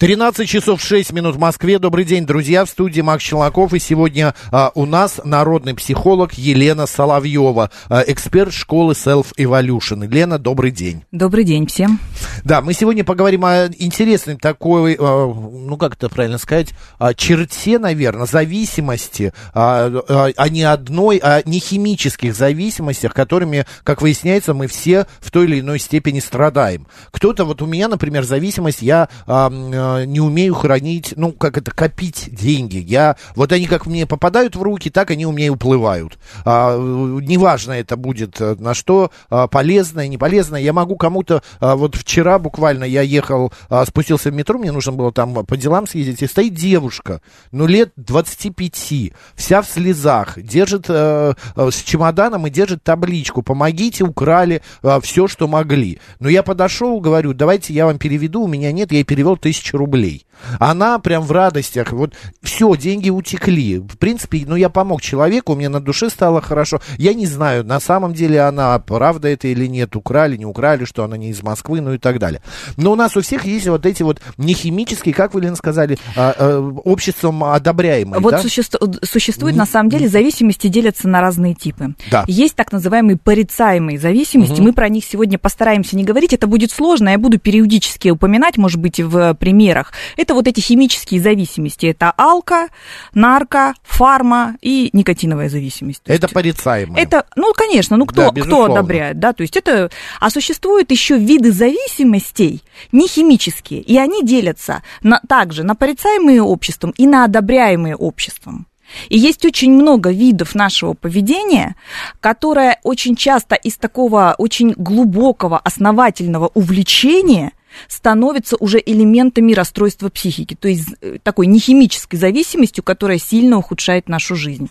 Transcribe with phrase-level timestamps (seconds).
[0.00, 1.78] 13 часов 6 минут в Москве.
[1.78, 2.64] Добрый день, друзья.
[2.64, 3.74] В студии Макс Челноков.
[3.74, 10.06] И сегодня а, у нас народный психолог Елена Соловьева, а, эксперт школы Self Evolution.
[10.06, 11.04] Елена, добрый день.
[11.12, 12.00] Добрый день всем.
[12.44, 17.78] Да, мы сегодня поговорим о интересной такой, а, ну как это правильно сказать, а, черте,
[17.78, 24.66] наверное, зависимости, а, а, а не одной, а не химических зависимостях, которыми, как выясняется, мы
[24.66, 26.86] все в той или иной степени страдаем.
[27.10, 29.50] Кто-то, вот у меня, например, зависимость, я а,
[29.90, 32.78] а, не умею хранить, ну, как это, копить деньги.
[32.78, 36.18] Я, вот они как мне попадают в руки, так они у меня и уплывают.
[36.44, 40.60] А, неважно это будет, э, на что а, полезное, не полезное.
[40.60, 44.92] Я могу кому-то, а, вот вчера буквально я ехал, а, спустился в метро, мне нужно
[44.92, 47.20] было там по делам съездить, и стоит девушка,
[47.52, 54.62] ну, лет 25, вся в слезах, держит а, с чемоданом и держит табличку «Помогите, украли
[54.82, 56.00] а, все, что могли».
[56.18, 59.79] Но я подошел, говорю, давайте я вам переведу, у меня нет, я ей перевел тысячу
[59.80, 60.26] рублей.
[60.58, 63.78] Она прям в радостях, вот все, деньги утекли.
[63.78, 66.80] В принципе, ну я помог человеку, мне на душе стало хорошо.
[66.96, 71.04] Я не знаю, на самом деле она, правда это или нет, украли, не украли, что
[71.04, 72.42] она не из Москвы, ну и так далее.
[72.76, 76.34] Но у нас у всех есть вот эти вот нехимические, как вы, Лена, сказали, а,
[76.36, 78.20] а, обществом одобряемые.
[78.20, 78.42] Вот да?
[78.42, 81.94] существует, существует на самом деле зависимости делятся на разные типы.
[82.10, 82.24] Да.
[82.26, 84.54] Есть так называемые порицаемые зависимости.
[84.54, 84.64] Мгм.
[84.64, 86.32] Мы про них сегодня постараемся не говорить.
[86.32, 87.10] Это будет сложно.
[87.10, 89.34] Я буду периодически упоминать, может быть, в
[89.70, 89.92] примерах.
[90.16, 91.86] Это вот эти химические зависимости.
[91.86, 92.68] Это алко,
[93.14, 96.02] нарко, фарма и никотиновая зависимость.
[96.02, 97.02] То Это есть порицаемые.
[97.02, 101.16] Это, ну, конечно, ну кто, Да, кто одобряет, да, то есть это, а существуют еще
[101.16, 107.96] виды зависимостей не химические, и они делятся на, также на порицаемые обществом и на одобряемые
[107.96, 108.66] обществом.
[109.08, 111.76] И есть очень много видов нашего поведения,
[112.20, 117.52] которое очень часто из такого очень глубокого, основательного увлечения
[117.88, 124.36] становится уже элементами расстройства психики, то есть э, такой нехимической зависимостью, которая сильно ухудшает нашу
[124.36, 124.70] жизнь.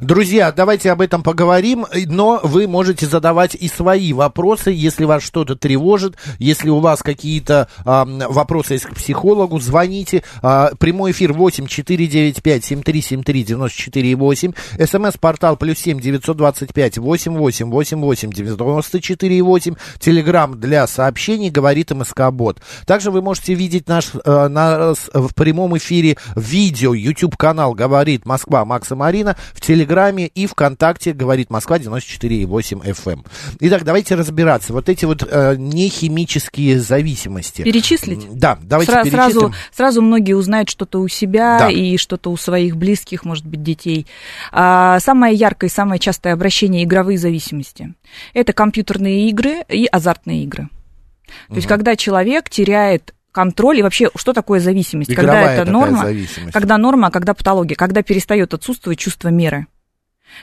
[0.00, 5.54] Друзья, давайте об этом поговорим, но вы можете задавать и свои вопросы, если вас что-то
[5.54, 10.24] тревожит, если у вас какие-то а, вопросы есть к психологу, звоните.
[10.42, 14.52] А, прямой эфир 8 495 7373 94 8,
[14.84, 22.60] смс-портал плюс 7 925 88 88 94 8, телеграмм для сообщений, говорит МСК-бот.
[22.84, 28.96] Также вы можете видеть наш, э, нас в прямом эфире видео, YouTube-канал «Говорит Москва» Макса
[29.04, 33.26] Марина, в Телеграме и ВКонтакте «Говорит Москва» 94,8 FM.
[33.60, 34.72] Итак, давайте разбираться.
[34.72, 37.62] Вот эти вот э, нехимические зависимости.
[37.62, 38.26] Перечислить?
[38.32, 39.30] Да, давайте Сра- перечислим.
[39.30, 41.70] сразу, сразу многие узнают что-то у себя Да.
[41.70, 44.06] и что-то у своих близких, может быть, детей.
[44.52, 47.92] А, самое яркое и самое частое обращение игровые зависимости.
[48.32, 50.68] Это компьютерные игры и азартные игры.
[51.48, 55.10] То есть, когда человек теряет контроль и вообще, что такое зависимость?
[55.10, 56.52] Игровая когда это норма, зависимость.
[56.52, 59.66] когда норма, а когда патология, когда перестает отсутствовать чувство меры.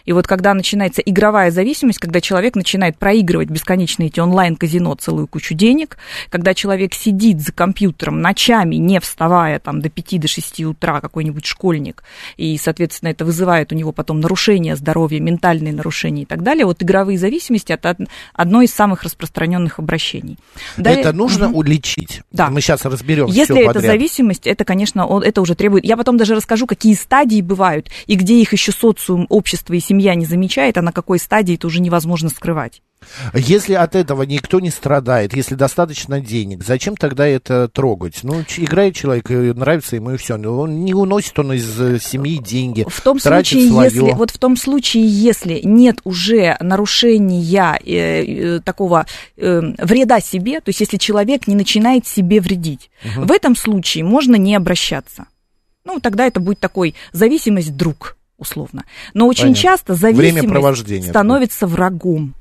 [0.06, 5.54] И вот когда начинается игровая зависимость, когда человек начинает проигрывать бесконечно эти онлайн-казино целую кучу
[5.54, 5.98] денег,
[6.30, 11.46] когда человек сидит за компьютером ночами, не вставая там до 5 до 6 утра, какой-нибудь
[11.46, 12.04] школьник,
[12.38, 16.82] и, соответственно, это вызывает у него потом нарушения здоровья, ментальные нарушения и так далее, вот
[16.82, 20.38] игровые зависимости это од- одно из самых распространенных обращений.
[20.78, 21.58] Далее- Это нужно Мгм.
[21.58, 22.22] уличить.
[22.32, 22.50] Да.
[22.50, 23.84] Мы сейчас разберем Если это подряд.
[23.92, 25.84] зависимость, это, конечно, он- это уже требует...
[25.86, 30.16] Я потом даже расскажу, какие стадии бывают, и где их еще социум, общество и семья
[30.16, 32.82] не замечает, а на какой стадии это уже невозможно скрывать.
[33.34, 38.20] Если от этого никто не страдает, если достаточно денег, зачем тогда это трогать?
[38.24, 40.36] Ну, играет человек, нравится ему и все.
[40.36, 42.86] Он не уносит он из э, семьи деньги.
[42.88, 43.84] В том тратит случае, своё.
[43.86, 50.60] если вот в том случае, если нет уже нарушения э, э, такого э, вреда себе,
[50.62, 55.26] то есть если человек не начинает себе вредить, в этом случае можно не обращаться.
[55.84, 58.84] Ну, тогда это будет такой зависимость друг, условно.
[59.14, 59.62] Но очень Понятно.
[59.62, 62.36] часто зависимость становится врагом.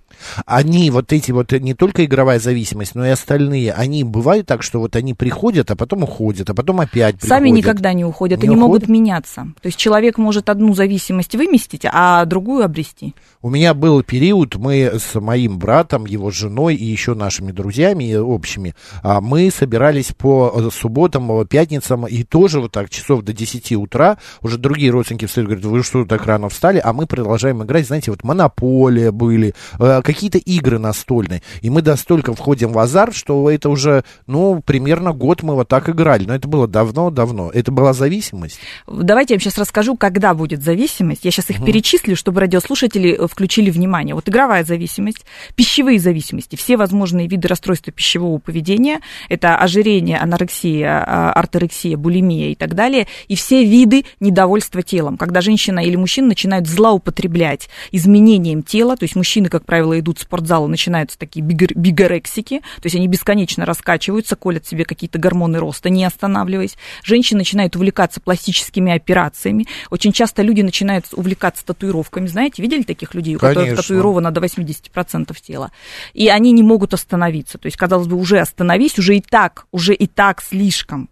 [0.46, 4.80] Они, вот эти вот, не только игровая зависимость, но и остальные, они бывают так, что
[4.80, 7.28] вот они приходят, а потом уходят, а потом опять приходят.
[7.28, 8.68] Сами никогда не уходят, Не они уходят?
[8.68, 9.48] могут меняться.
[9.60, 13.14] То есть человек может одну зависимость выместить, а другую обрести.
[13.42, 18.74] У меня был период, мы с моим братом, его женой и еще нашими друзьями общими,
[19.02, 24.18] а, мы собирались по субботам, э, пятницам, и тоже вот так часов до 10 утра,
[24.42, 28.10] уже другие родственники встают, говорят, вы что так рано встали, а мы продолжаем играть, знаете,
[28.10, 33.68] вот монополия были, э, какие-то игры настольные, и мы настолько входим в азарт, что это
[33.68, 38.58] уже, ну, примерно год мы вот так играли, но это было давно-давно, это была зависимость.
[38.88, 41.24] Давайте я вам сейчас расскажу, когда будет зависимость.
[41.24, 44.16] Я сейчас их перечислю, чтобы радиослушатели э, включили внимание.
[44.16, 45.24] Вот игровая зависимость,
[45.54, 52.54] пищевые зависимости, все возможные виды расстройства пищевого поведения, это ожирение, анорексия, а, орторексия, булимия и
[52.56, 58.96] так далее, и все виды недовольства телом, когда женщина или мужчина начинают злоупотреблять изменением тела,
[58.96, 62.96] то есть мужчины, как правило, идут в спортзал, и начинаются такие бигор- бигорексики, то есть
[62.96, 66.76] они бесконечно раскачиваются, колят себе какие-то гормоны роста, не останавливаясь.
[67.02, 69.66] Женщины начинают увлекаться пластическими операциями.
[69.90, 72.26] Очень часто люди начинают увлекаться татуировками.
[72.26, 73.82] Знаете, видели таких людей, у которых Конечно.
[73.82, 75.70] татуировано до 80% тела?
[76.14, 77.58] И они не могут остановиться.
[77.58, 81.08] То есть, казалось бы, уже остановись, уже и так, уже и так слишком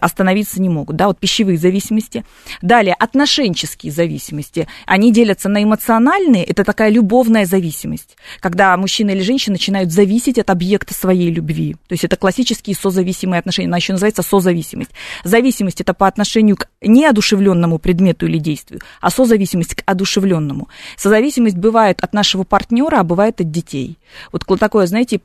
[0.00, 2.24] остановиться не могут, да, вот пищевые зависимости.
[2.62, 4.68] Далее, отношенческие зависимости.
[4.86, 10.50] Они делятся на эмоциональные, это такая любовная зависимость, когда мужчина или женщина начинают зависеть от
[10.50, 11.74] объекта своей любви.
[11.88, 14.90] То есть это классические созависимые отношения, она еще называется созависимость.
[15.24, 20.68] Зависимость это по отношению к неодушевленному предмету или действию, а созависимость к одушевленному.
[20.96, 23.98] Созависимость бывает от нашего партнера, а бывает от детей.
[24.32, 25.20] Вот такое, знаете,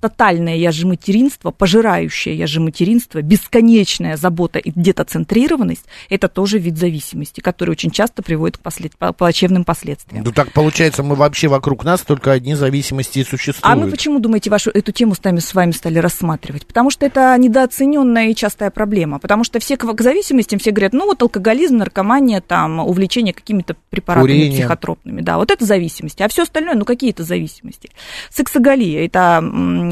[0.00, 3.22] тотальное я же материнство, пожирающее я же материнство,
[3.60, 9.12] бесконечная забота и детоцентрированность, это тоже вид зависимости, который очень часто приводит к послед- по-
[9.12, 10.24] плачевным последствиям.
[10.24, 13.60] Ну так получается, мы вообще вокруг нас только одни зависимости и существуют.
[13.62, 16.66] А мы почему, думаете, вашу эту тему с нами, с вами стали рассматривать?
[16.66, 19.18] Потому что это недооцененная и частая проблема.
[19.18, 24.32] Потому что все к, зависимостям все говорят, ну вот алкоголизм, наркомания, там, увлечение какими-то препаратами
[24.32, 24.58] Курение.
[24.58, 25.20] психотропными.
[25.20, 26.22] Да, вот это зависимости.
[26.22, 27.90] А все остальное, ну какие это зависимости?
[28.30, 29.42] Сексоголия– это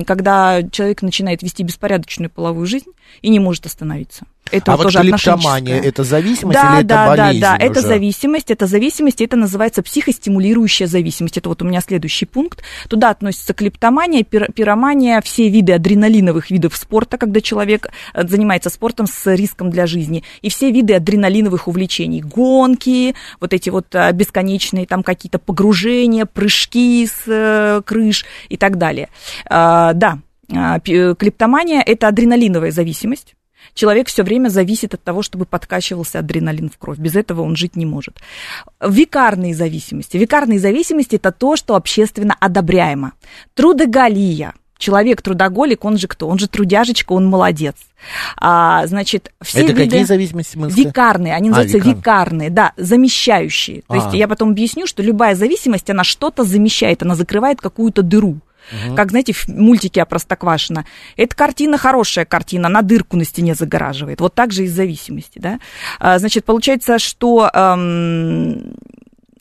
[0.07, 2.91] когда человек начинает вести беспорядочную половую жизнь
[3.23, 4.25] и не может остановиться.
[4.51, 7.81] Это а вот тоже клиптомания это зависимость Да, или это да, болезнь да, да, это
[7.81, 7.89] уже?
[7.89, 11.37] зависимость, это зависимость, это называется психостимулирующая зависимость.
[11.37, 12.63] Это вот у меня следующий пункт.
[12.89, 19.07] Туда относятся клиптомания, пир- пиромания, все виды адреналиновых видов спорта, когда человек э, занимается спортом
[19.07, 22.23] с риском для жизни, и все виды адреналиновых увлечений.
[22.23, 28.79] Гонки, вот эти вот э, бесконечные там какие-то погружения, прыжки с э, крыш и так
[28.79, 29.09] далее.
[29.49, 30.19] А, Да,
[30.51, 33.35] а, клиптомания– это адреналиновая зависимость.
[33.79, 36.99] Человек все время зависит от того, чтобы подкачивался адреналин в кровь.
[36.99, 38.17] Без этого он жить не может.
[38.85, 40.17] Викарные зависимости.
[40.17, 43.13] Викарные зависимости– это то, что общественно одобряемо.
[43.55, 44.55] Трудоголия.
[44.79, 46.27] Человек трудоголик, он же кто?
[46.27, 47.77] Он же трудяжечка, он молодец.
[48.37, 49.85] А, значит, все это виды...
[49.85, 50.71] какие зависимости мы?
[50.71, 53.83] Викарные, они А, называются викар- викарные, да, замещающие.
[53.83, 53.97] То А.
[53.97, 58.39] есть я потом объясню, что любая зависимость, она что-то замещает, она закрывает какую-то дыру.
[58.97, 60.85] Как, знаете, в мультике о Простоквашино.
[61.17, 64.21] Эта картина хорошая картина, она дырку на стене загораживает.
[64.21, 65.59] Вот так же из зависимости, да.
[65.99, 67.51] А, Значит, получается, что...
[67.53, 68.75] эм,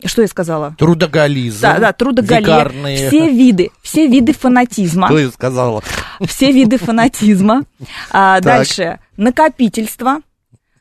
[0.06, 0.76] что я сказала?
[0.78, 1.62] Трудоголизм.
[1.62, 2.40] Да, да, трудоголия.
[2.42, 3.08] Викарные.
[3.08, 5.08] Все виды, все виды фанатизма.
[5.08, 5.82] Кто и сказала?
[6.26, 7.64] Все виды фанатизма.
[8.12, 10.22] А, дальше, накопительство.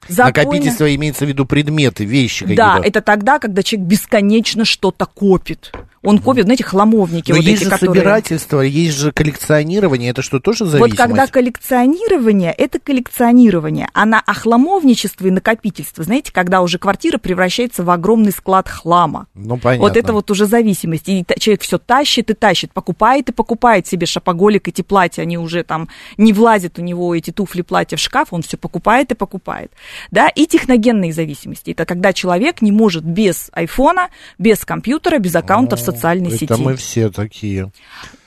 [0.08, 2.89] Запойно- Накопительство имеется в виду предметы, вещи Да, какие-то.
[2.89, 5.72] это тогда, когда человек бесконечно что-то копит.
[6.03, 7.96] Он копит, знаете, хламовники Но вот есть эти, же которые...
[7.96, 10.96] собирательство, есть же коллекционирование, это что, тоже Вот зависимость?
[10.96, 17.91] когда коллекционирование, это коллекционирование, а на охламовничество и накопительство, знаете, когда уже квартира превращается в
[17.91, 19.27] огромный склад хлама.
[19.34, 19.89] Ну, понятно.
[19.89, 21.08] Вот это вот уже зависимость.
[21.08, 25.65] И человек все тащит и тащит, покупает и покупает себе шапоголик, эти платья, они уже
[25.65, 29.72] там не влазят у него эти туфли, платья в шкаф, он все покупает и покупает.
[30.10, 30.29] Да?
[30.29, 31.70] И техногенные зависимости.
[31.70, 36.53] Это когда человек не может без айфона, без компьютера, без аккаунта в социальной это сети.
[36.55, 37.70] мы все такие.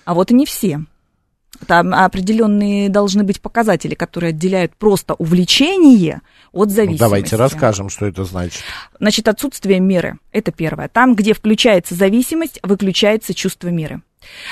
[0.05, 0.81] А вот и не все.
[1.67, 6.21] Там определенные должны быть показатели, которые отделяют просто увлечение
[6.53, 6.99] от Ну, зависимости.
[7.01, 8.61] давайте расскажем, что это значит.
[8.99, 10.19] Значит, отсутствие меры.
[10.31, 10.87] Это первое.
[10.87, 14.01] Там, где включается зависимость, выключается чувство меры.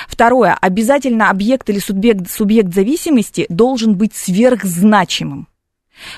[0.06, 0.54] Второе.
[0.60, 5.48] Обязательно объект или субъект, субъект зависимости должен быть сверхзначимым.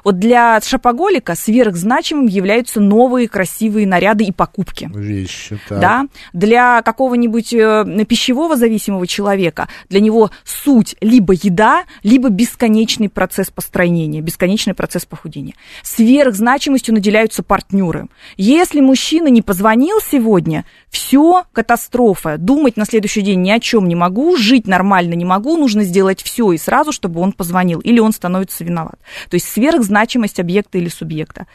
[0.04, 4.90] Вот для шопоголика сверхзначимым являются новые красивые наряды и покупки.
[4.94, 5.80] Вещи, так.
[5.80, 6.06] Да?
[6.32, 14.20] Для какого-нибудь э, пищевого зависимого человека, для него суть либо еда, либо бесконечный процесс построения,
[14.20, 15.54] бесконечный процесс похудения.
[15.82, 18.08] Сверхзначимостью наделяются партнеры.
[18.36, 22.36] Если мужчина не позвонил сегодня, все катастрофа.
[22.38, 26.22] Думать на следующий день ни о чем не могу, жить нормально не могу, нужно сделать
[26.22, 28.98] все и сразу, чтобы он позвонил, или он становится виноват.
[29.28, 31.46] То есть сверхзначимость объекта или субъекта.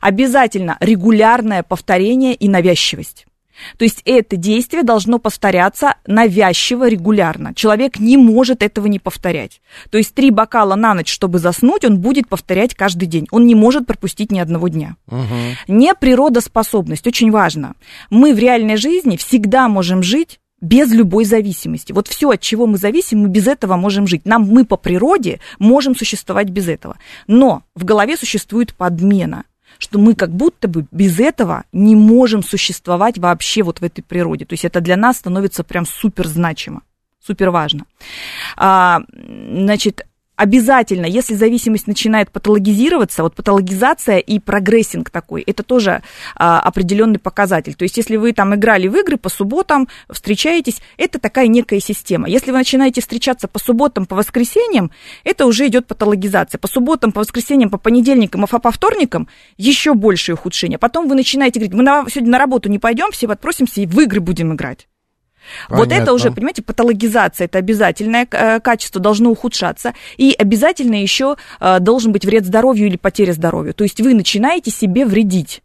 [0.00, 3.26] Обязательно регулярное повторение и навязчивость.
[3.78, 7.54] То есть это действие должно повторяться навязчиво, регулярно.
[7.54, 9.60] Человек не может этого не повторять.
[9.90, 13.28] То есть три бокала на ночь, чтобы заснуть, он будет повторять каждый день.
[13.30, 14.96] Он не может пропустить ни одного дня.
[15.06, 15.18] Угу.
[15.68, 17.74] Не природоспособность, очень важно.
[18.10, 21.92] Мы в реальной жизни всегда можем жить без любой зависимости.
[21.92, 24.24] Вот все, от чего мы зависим, мы без этого можем жить.
[24.24, 26.96] Нам мы по природе можем существовать без этого.
[27.26, 29.44] Но в голове существует подмена
[29.78, 34.44] что мы как будто бы без этого не можем существовать вообще вот в этой природе.
[34.44, 36.82] То есть это для нас становится прям супер значимо,
[37.20, 37.84] супер важно.
[38.56, 40.06] А, значит,
[40.36, 46.02] обязательно, если зависимость начинает патологизироваться, вот патологизация и прогрессинг такой, это тоже
[46.36, 47.74] а, определенный показатель.
[47.74, 52.28] То есть, если вы там играли в игры по субботам, встречаетесь, это такая некая система.
[52.28, 54.90] Если вы начинаете встречаться по субботам, по воскресеньям,
[55.22, 56.58] это уже идет патологизация.
[56.58, 60.78] По субботам, по воскресеньям, по понедельникам, а по вторникам еще большее ухудшение.
[60.78, 63.98] Потом вы начинаете говорить, мы на, сегодня на работу не пойдем, все отпросимся и в
[64.00, 64.86] игры будем играть.
[65.68, 69.94] Вот это уже, понимаете, патологизация, это обязательное э, качество должно ухудшаться.
[70.16, 73.72] И обязательно еще э, должен быть вред здоровью или потеря здоровья.
[73.72, 75.62] То есть вы начинаете себе вредить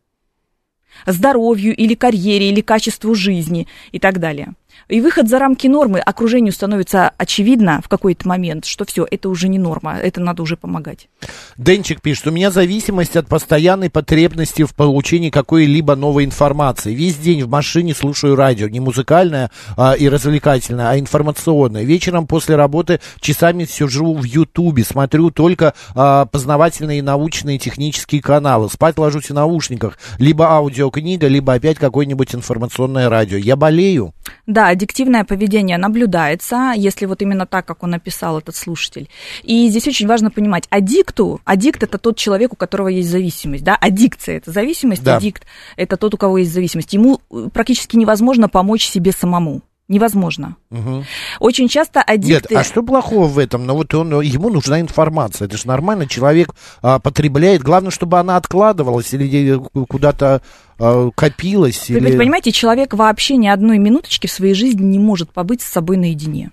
[1.06, 4.54] здоровью или карьере или качеству жизни и так далее.
[4.88, 9.48] И выход за рамки нормы окружению становится очевидно в какой-то момент, что все, это уже
[9.48, 11.10] не норма, это надо уже помогать.
[11.58, 16.94] Денчик пишет, у меня зависимость от постоянной потребности в получении какой-либо новой информации.
[16.94, 21.84] Весь день в машине слушаю радио, не музыкальное а, и развлекательное, а информационное.
[21.84, 28.70] Вечером после работы часами сижу в Ютубе, смотрю только а, познавательные научные технические каналы.
[28.70, 33.38] Спать ложусь в наушниках, либо аудиокнига, либо опять какое-нибудь информационное радио.
[33.38, 34.14] Я болею.
[34.48, 39.10] Да, аддиктивное поведение наблюдается, если вот именно так, как он написал этот слушатель.
[39.44, 43.76] И здесь очень важно понимать, аддикту, аддикт это тот человек, у которого есть зависимость, да,
[43.76, 45.18] аддикция это зависимость, Да.
[45.18, 45.46] аддикт
[45.78, 46.94] это тот, у кого есть зависимость.
[46.94, 49.62] Ему э, практически невозможно помочь себе самому.
[49.90, 50.56] Невозможно.
[50.70, 51.04] Мгм.
[51.40, 52.54] Очень часто аддикты...
[52.54, 53.66] Нет, а что плохого в этом?
[53.66, 55.48] Ну вот он, ему нужна информация.
[55.48, 57.64] Это же нормально, человек а, потребляет.
[57.64, 60.44] Главное, чтобы она откладывалась или куда-то
[60.80, 61.90] а, копилась.
[61.90, 62.18] Вы или...
[62.18, 66.52] понимаете, человек вообще ни одной минуточки в своей жизни не может побыть с собой наедине.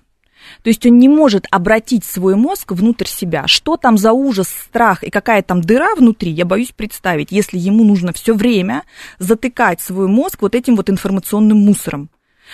[0.63, 3.47] То есть он не может обратить свой мозг внутрь себя.
[3.47, 7.85] Что там за ужас, страх и какая там дыра внутри, я боюсь представить, если ему
[7.85, 8.83] нужно все время
[9.19, 12.11] затыкать свой мозг вот этим вот информационным мусором.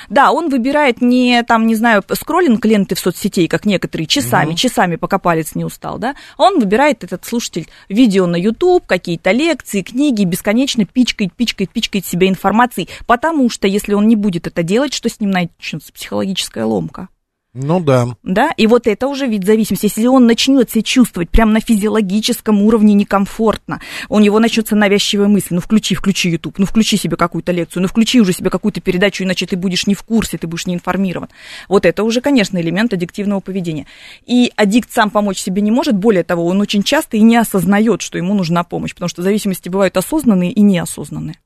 [0.08, 4.56] Да, он выбирает не, там, не знаю, скроллинг ленты в соцсетей, как некоторые, часами, Мгм.
[4.56, 6.14] часами, пока палец не устал, да.
[6.36, 12.28] Он выбирает, этот слушатель, видео на YouTube, какие-то лекции, книги, бесконечно пичкает, пичкает, пичкает себя
[12.28, 15.92] информацией, потому что если он не будет это делать, что с ним начнется?
[15.92, 17.08] Психологическая ломка.
[17.54, 18.08] Ну да.
[18.22, 19.84] Да, и вот это уже вид зависимости.
[19.84, 25.48] Если он начнет себя чувствовать прямо на физиологическом уровне некомфортно, у него начнется навязчивая мысль,
[25.50, 29.24] ну включи, включи YouTube, ну включи себе какую-то лекцию, ну включи уже себе какую-то передачу,
[29.24, 31.28] иначе ты будешь не в курсе, ты будешь не информирован.
[31.68, 33.86] Вот это уже, конечно, элемент аддиктивного поведения.
[34.24, 38.00] И аддикт сам помочь себе не может, более того, он очень часто и не осознает,
[38.00, 41.36] что ему нужна помощь, потому что зависимости бывают осознанные и неосознанные.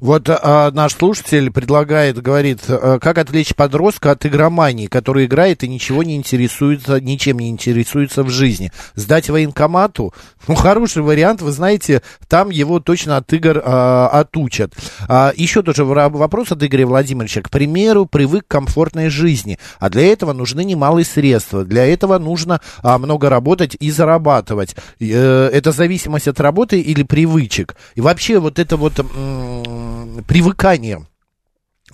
[0.00, 5.68] Вот а, наш слушатель предлагает, говорит, а, как отвлечь подростка от игромании, который играет и
[5.68, 8.72] ничего не интересуется, ничем не интересуется в жизни.
[8.94, 10.12] Сдать военкомату?
[10.48, 14.74] Ну, хороший вариант, вы знаете, там его точно от игр а, отучат.
[15.08, 17.42] А, еще тоже вопрос от Игоря Владимировича.
[17.42, 21.64] К примеру, привык к комфортной жизни, а для этого нужны немалые средства.
[21.64, 24.74] Для этого нужно а, много работать и зарабатывать.
[25.00, 27.76] Э, это зависимость от работы или привычек?
[27.94, 29.51] И вообще вот это вот м,
[30.26, 31.06] привыкание.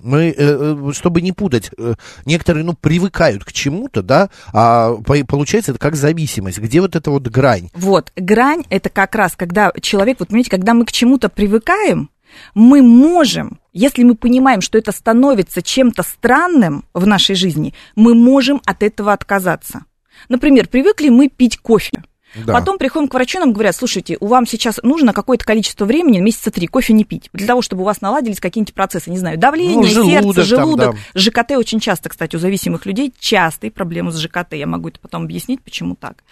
[0.00, 5.24] Мы, э, э, чтобы не путать, э, некоторые, ну, привыкают к чему-то, да, а по-
[5.24, 6.58] получается это как зависимость.
[6.58, 7.70] Где вот эта вот грань?
[7.74, 12.10] Вот, грань это как раз, когда человек, вот понимаете, когда мы к чему-то привыкаем,
[12.54, 18.60] мы можем, если мы понимаем, что это становится чем-то странным в нашей жизни, мы можем
[18.66, 19.84] от этого отказаться.
[20.28, 22.02] Например, привыкли мы пить кофе.
[22.46, 22.54] Да.
[22.54, 26.50] Потом приходим к врачу, нам говорят, слушайте, у вам сейчас нужно какое-то количество времени, месяца
[26.50, 29.76] три, кофе не пить, для того, чтобы у вас наладились какие-нибудь процессы, не знаю, давление,
[29.76, 30.94] Ну, желудок сердце, там, желудок.
[31.14, 31.20] да.
[31.20, 34.52] ЖКТ очень часто, кстати, у зависимых людей частые проблемы с ЖКТ.
[34.52, 36.22] Я могу это потом объяснить, почему так.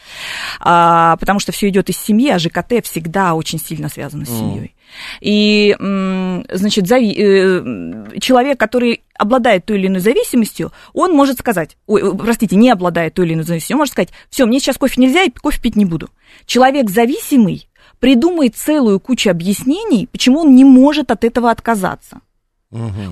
[0.60, 4.74] А, потому что все идет из семьи, а ЖКТ всегда очень сильно связано с семьей.
[5.20, 12.02] И, значит, зави- э, человек, который обладает той или иной зависимостью, он может сказать, ой,
[12.02, 15.00] э, простите, не обладает той или иной зависимостью, он может сказать, все, мне сейчас кофе
[15.00, 16.08] нельзя, и кофе пить не буду.
[16.44, 22.20] Человек зависимый придумает целую кучу объяснений, почему он не может от этого отказаться.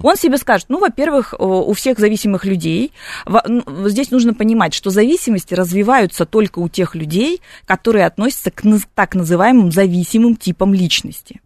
[0.02, 2.92] Он себе скажет, ну, во-первых, у всех зависимых людей,
[3.24, 8.62] ну, здесь нужно понимать, что зависимости развиваются только у тех людей, которые относятся к
[8.94, 11.40] так называемым зависимым типам личности.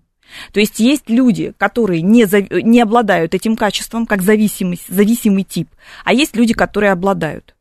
[0.52, 5.68] То есть есть люди, которые не, зави- не обладают этим качеством, как зависимость, зависимый тип,
[6.04, 7.54] а есть люди, которые обладают.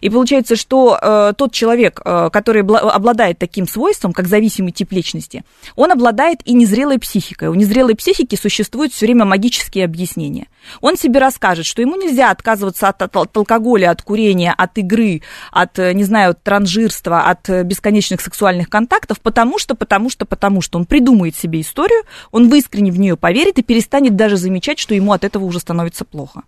[0.00, 4.92] И получается, что э, тот человек, э, который бла- обладает таким свойством, как зависимый тип
[4.92, 5.44] личности,
[5.76, 7.48] он обладает и незрелой психикой.
[7.48, 10.46] У незрелой психики существуют все время магические объяснения.
[10.80, 15.22] Он себе расскажет, что ему нельзя отказываться от, от- от алкоголя, от курения, от игры,
[15.52, 20.60] от, э, не знаю, транжирства, от э, бесконечных сексуальных контактов, потому что, потому что, потому
[20.60, 24.94] что он придумает себе историю, он искренне в нее поверит и перестанет даже замечать, что
[24.94, 26.42] ему от этого уже становится плохо.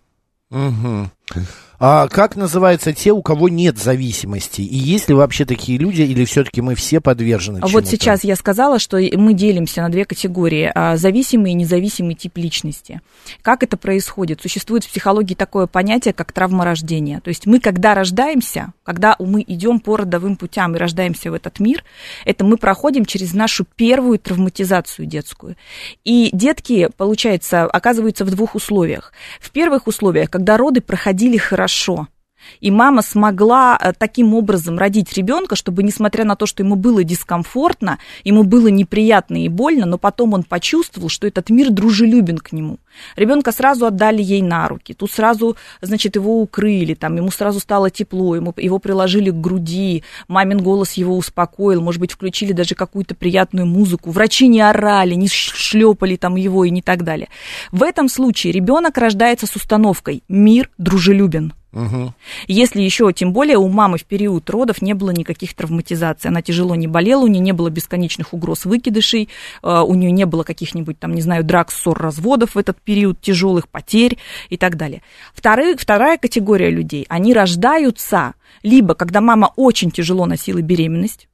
[0.49, 1.11] Мгм.
[1.79, 4.61] А как называются те, у кого нет зависимости?
[4.61, 7.87] И есть ли вообще такие люди, или все-таки мы все подвержены Вот чему-то?
[7.87, 10.71] сейчас я сказала, что мы делимся на две категории.
[10.73, 13.01] а, Зависимый и независимый тип личности.
[13.43, 14.41] Как это происходит?
[14.41, 17.21] Существует в психологии такое понятие, как травма рождения.
[17.23, 21.59] То есть мы, когда рождаемся, когда мы идем по родовым путям и рождаемся в этот
[21.59, 21.83] мир,
[22.25, 25.55] это мы проходим через нашу первую травматизацию детскую.
[26.03, 29.13] И детки, получается, оказываются в двух условиях.
[29.39, 32.07] В первых условиях, когда роды проходили хорошо,
[32.59, 37.03] и мама смогла э, таким образом родить ребенка, чтобы, несмотря на то, что ему было
[37.03, 42.51] дискомфортно, ему было неприятно и больно, но потом он почувствовал, что этот мир дружелюбен к
[42.51, 42.79] нему.
[43.15, 47.89] Ребенка сразу отдали ей на руки, тут сразу, значит, его укрыли, там, ему сразу стало
[47.89, 53.15] тепло, ему, его приложили к груди, мамин голос его успокоил, может быть, включили даже какую-то
[53.15, 57.29] приятную музыку, врачи не орали, не шлепали там его и не так далее.
[57.71, 61.53] В этом случае ребенок рождается с установкой «мир дружелюбен».
[61.73, 62.13] Мгм.
[62.47, 66.75] Если еще, тем более, у мамы в период родов не было никаких травматизаций, она тяжело
[66.75, 69.29] не болела, у нее не было бесконечных угроз выкидышей,
[69.61, 73.19] э, у нее не было каких-нибудь там, не знаю, драк, ссор, разводов в этот период,
[73.19, 74.17] тяжелых потерь
[74.49, 75.01] и так далее.
[75.33, 81.27] Вторые, вторая категория людей, они рождаются либо когда мама очень тяжело носила беременность,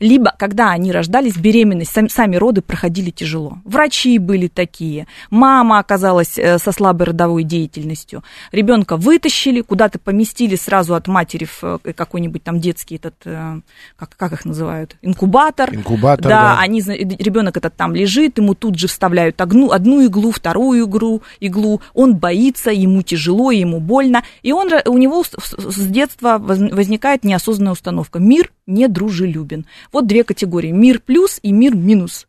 [0.00, 3.58] либо когда они рождались, беременность, сами, сами роды проходили тяжело.
[3.64, 10.94] Врачи были такие, мама оказалась э, со слабой родовой деятельностью, ребенка вытащили, куда-то поместили сразу
[10.94, 13.60] от матери в э, какой-нибудь там детский этот, э,
[13.96, 15.74] как, как их называют, инкубатор.
[15.74, 16.54] Инкубатор, да.
[16.54, 16.58] да.
[16.60, 21.80] они, ребенок этот там лежит, ему тут же вставляют одну, одну иглу, вторую иглу, иглу,
[21.94, 27.72] он боится, ему тяжело, ему больно, и он, у него с, детства воз- возникает неосознанная
[27.72, 28.18] установка.
[28.18, 29.66] Мир недружелюбен.
[29.92, 30.70] Вот две категории.
[30.70, 32.26] Мир плюс и мир минус.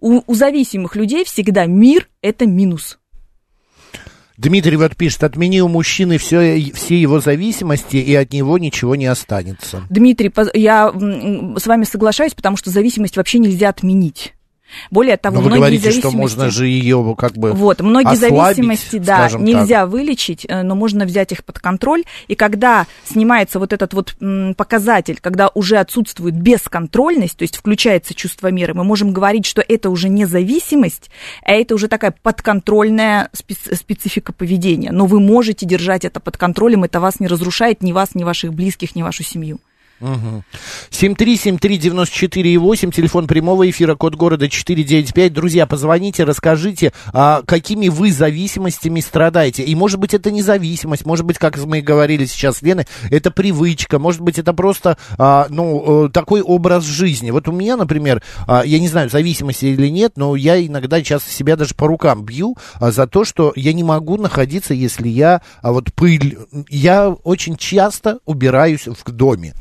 [0.00, 2.98] У, у зависимых людей всегда мир– это минус.
[4.36, 9.06] Дмитрий вот пишет, отмени у мужчины все, все его зависимости, и от него ничего не
[9.06, 9.82] останется.
[9.90, 14.34] Дмитрий, я с вами соглашаюсь, потому что зависимость вообще нельзя отменить.
[14.90, 16.16] Более того, Но вы многие говорите, что зависимости...
[16.16, 21.32] можно же ее как бы Вот, многие зависимости, да, нельзя вылечить, э, но можно взять
[21.32, 22.04] их под контроль.
[22.26, 24.14] И когда снимается вот этот вот
[24.56, 29.90] показатель, когда уже отсутствует бесконтрольность, то есть включается чувство меры, мы можем говорить, что это
[29.90, 31.10] уже не зависимость,
[31.42, 34.92] а это уже такая подконтрольная специ- специфика поведения.
[34.92, 38.54] Но вы можете держать это под контролем, это вас не разрушает, ни вас, ни ваших
[38.54, 39.60] близких, ни вашу семью.
[40.00, 40.44] Мгм.
[40.90, 45.32] 7373948, телефон прямого эфира, код города 495.
[45.32, 49.64] Друзья, позвоните, расскажите, а, какими вы зависимостями страдаете.
[49.64, 52.62] И, может быть, это не зависимость, может быть, как мы говорили сейчас с
[53.10, 57.30] это привычка, может быть, это просто, а, ну, э, такой образ жизни.
[57.30, 61.30] Вот у меня, например, а, я не знаю, зависимости или нет, но я иногда часто
[61.30, 65.40] себя даже по рукам бью а, за то, что я не могу находиться, если я,
[65.62, 69.54] а вот пыль, я очень часто убираюсь в доме.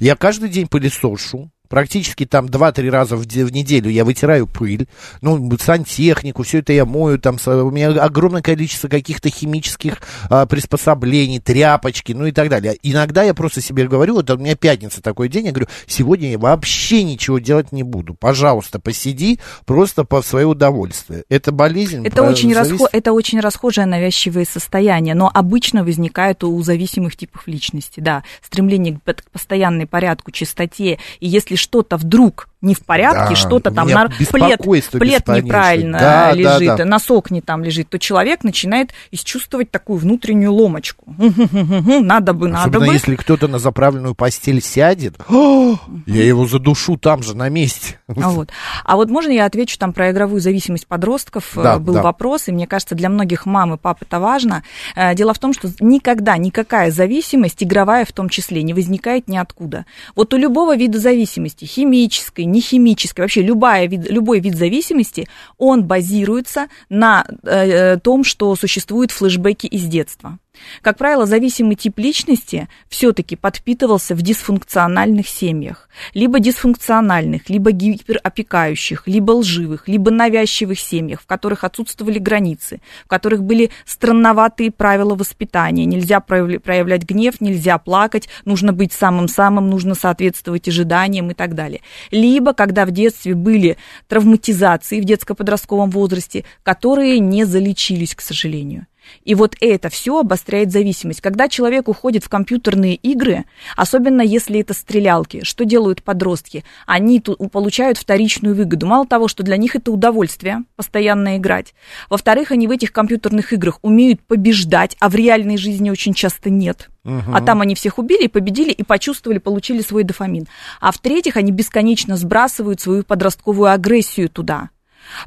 [0.00, 1.50] Я каждый день пылесошу.
[1.68, 4.86] Практически там 2-3 раза в, в неделю я вытираю пыль,
[5.20, 9.98] ну, сантехнику, все это я мою, там у меня огромное количество каких-то химических
[10.30, 12.76] а, приспособлений, тряпочки, ну и так далее.
[12.82, 16.38] Иногда я просто себе говорю, вот у меня пятница такой день, я говорю, сегодня я
[16.38, 18.14] вообще ничего делать не буду.
[18.14, 21.24] Пожалуйста, посиди просто по свое удовольствие.
[21.28, 22.06] Это болезнь.
[22.06, 27.16] Это про- очень, завис- расхо- это очень расхожее навязчивое состояние, но обычно возникает у зависимых
[27.16, 33.30] типов личности, да, стремление к постоянной порядку, чистоте, и если что-то вдруг не в порядке,
[33.30, 36.84] Да, что-то там, на, плед, плед неправильно Да, да, лежит, да.
[36.84, 38.90] носок не там лежит, то человек начинает
[39.24, 41.04] чувствовать такую внутреннюю ломочку.
[41.16, 42.92] Надо бы, надо Особенно бы.
[42.92, 47.98] если кто-то на заправленную постель сядет, «О, я его задушу там же, на месте.
[48.08, 48.50] А Вот.
[48.84, 51.52] А вот можно я отвечу там про игровую зависимость подростков?
[51.54, 52.02] Да, Э, Был да.
[52.02, 54.62] вопрос, и мне кажется, для многих мам и пап это важно.
[54.96, 59.84] Э, Дело в том, что никогда никакая зависимость, игровая в том числе, не возникает ниоткуда.
[60.16, 66.68] Вот у любого вида зависимости, химической, нехимической, вообще любая вид, любой вид зависимости, он базируется
[66.88, 70.38] на э, э, том, что существуют флешбеки из детства.
[70.82, 75.88] Как правило, зависимый тип личности все-таки подпитывался в дисфункциональных семьях.
[76.14, 83.42] Либо дисфункциональных, либо гиперопекающих, либо лживых, либо навязчивых семьях, в которых отсутствовали границы, в которых
[83.42, 85.84] были странноватые правила воспитания.
[85.84, 91.80] Нельзя проявля- проявлять гнев, нельзя плакать, нужно быть самым-самым, нужно соответствовать ожиданиям и так далее.
[92.10, 93.76] Либо когда в детстве были
[94.08, 98.86] травматизации в детско-подростковом возрасте, которые не залечились, к сожалению.
[99.24, 101.20] И вот это все обостряет зависимость.
[101.20, 103.44] Когда человек уходит в компьютерные игры,
[103.76, 106.64] особенно если это стрелялки, что делают подростки?
[106.86, 108.86] Они получают вторичную выгоду.
[108.86, 111.74] Мало того, что для них это удовольствие постоянно играть.
[112.08, 116.88] Во-вторых, они в этих компьютерных играх умеют побеждать, а в реальной жизни очень часто нет.
[117.04, 120.46] А там они всех убили, и победили, и почувствовали, получили свой дофамин.
[120.80, 124.68] А в-третьих, они бесконечно сбрасывают свою подростковую агрессию туда.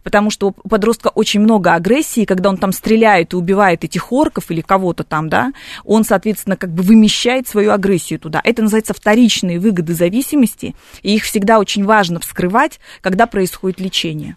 [0.04, 4.52] Потому что у подростка очень много агрессии, когда он там стреляет и убивает этих орков
[4.52, 5.52] или кого-то там, да,
[5.84, 8.42] он, соответственно, как бы вымещает свою агрессию туда.
[8.44, 14.36] Это называется вторичные выгоды зависимости, и их всегда очень важно вскрывать, когда происходит лечение.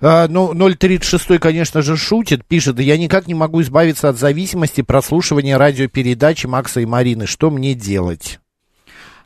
[0.00, 5.56] А, ну, 036, конечно же, шутит, пишет, я никак не могу избавиться от зависимости прослушивания
[5.56, 7.26] радиопередачи Макса и Марины.
[7.26, 8.38] Что мне делать?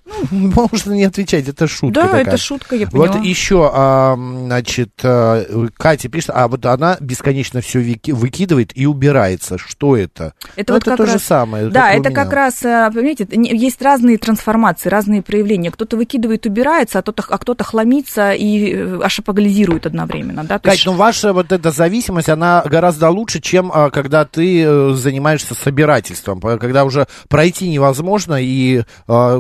[0.06, 2.22] Ну, можно не отвечать, это шутка да, такая.
[2.22, 3.12] это шутка, я поняла.
[3.12, 5.44] Вот еще, а, значит, а,
[5.76, 9.58] Катя пишет, а вот она бесконечно все выкидывает и убирается.
[9.58, 10.34] Что это?
[10.56, 11.68] Это Ну, вот это то же раз- самое.
[11.68, 15.70] Да, это как раз, э, понимаете, есть разные трансформации, разные проявления.
[15.70, 20.44] Кто-то выкидывает, убирается, а кто-то, а кто-то хламится и э, ашапогализирует одновременно.
[20.44, 20.58] Да?
[20.58, 24.92] Кать, есть- ну ваша вот эта зависимость, она гораздо лучше, чем а, когда ты э,
[24.94, 29.36] занимаешься собирательством, когда уже пройти невозможно и а,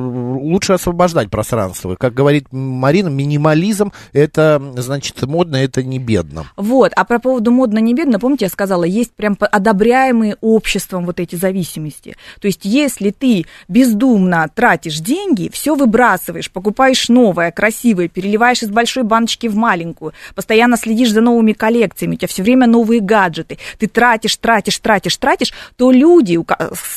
[0.60, 1.96] лучше освобождать пространство.
[1.98, 6.44] Как говорит Марина, минимализм это значит модно, это не бедно.
[6.56, 11.18] Вот, а про поводу модно не бедно, помните, я сказала, есть прям одобряемые обществом вот
[11.18, 12.14] эти зависимости.
[12.42, 19.04] То есть, если ты бездумно тратишь деньги, все выбрасываешь, покупаешь новое, красивое, переливаешь из большой
[19.04, 23.86] баночки в маленькую, постоянно следишь за новыми коллекциями, у тебя все время новые гаджеты, ты
[23.86, 26.38] тратишь, тратишь, тратишь, тратишь, то люди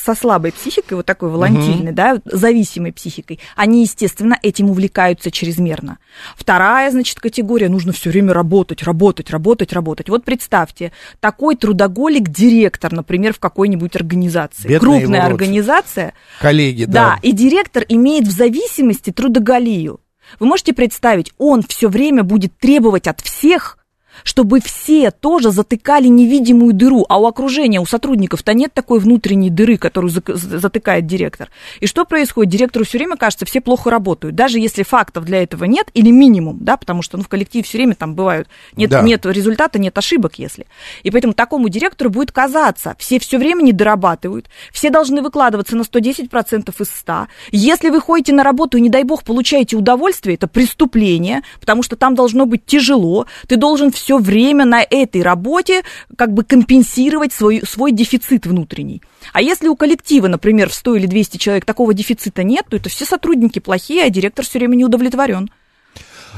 [0.02, 5.98] со слабой психикой, вот такой волатильной, да, зависимой психикой, они, естественно, этим увлекаются чрезмерно.
[6.36, 10.08] Вторая, значит, категория, нужно все время работать, работать, работать, работать.
[10.08, 14.68] Вот представьте, такой трудоголик, директор, например, в какой-нибудь организации.
[14.68, 16.14] Бедные Крупная его организация.
[16.40, 17.18] Коллеги, Да, да.
[17.22, 20.00] и директор имеет в зависимости трудоголию.
[20.40, 23.78] Вы можете представить, он все время будет требовать от всех,
[24.24, 29.76] чтобы все тоже затыкали невидимую дыру, а у окружения, у сотрудников-то нет такой внутренней дыры,
[29.76, 31.50] которую затыкает директор.
[31.80, 32.50] И что происходит?
[32.50, 36.58] Директору все время кажется, все плохо работают, даже если фактов для этого нет, или минимум,
[36.60, 39.02] да, потому что ну, в коллективе все время там бывают, нет, Да.
[39.02, 40.66] нет результата, нет ошибок, если.
[41.02, 45.82] И поэтому такому директору будет казаться, все все время не дорабатывают, все должны выкладываться на
[45.82, 47.26] 110% из 100.
[47.52, 51.96] Если вы ходите на работу и, не дай бог, получаете удовольствие, это преступление, потому что
[51.96, 55.82] там должно быть тяжело, ты должен все время на этой работе
[56.16, 59.02] как бы компенсировать свой, свой дефицит внутренний.
[59.32, 62.88] А если у коллектива, например, в 100 или 200 человек такого дефицита нет, то это
[62.88, 65.50] все сотрудники плохие, а директор все время не удовлетворен.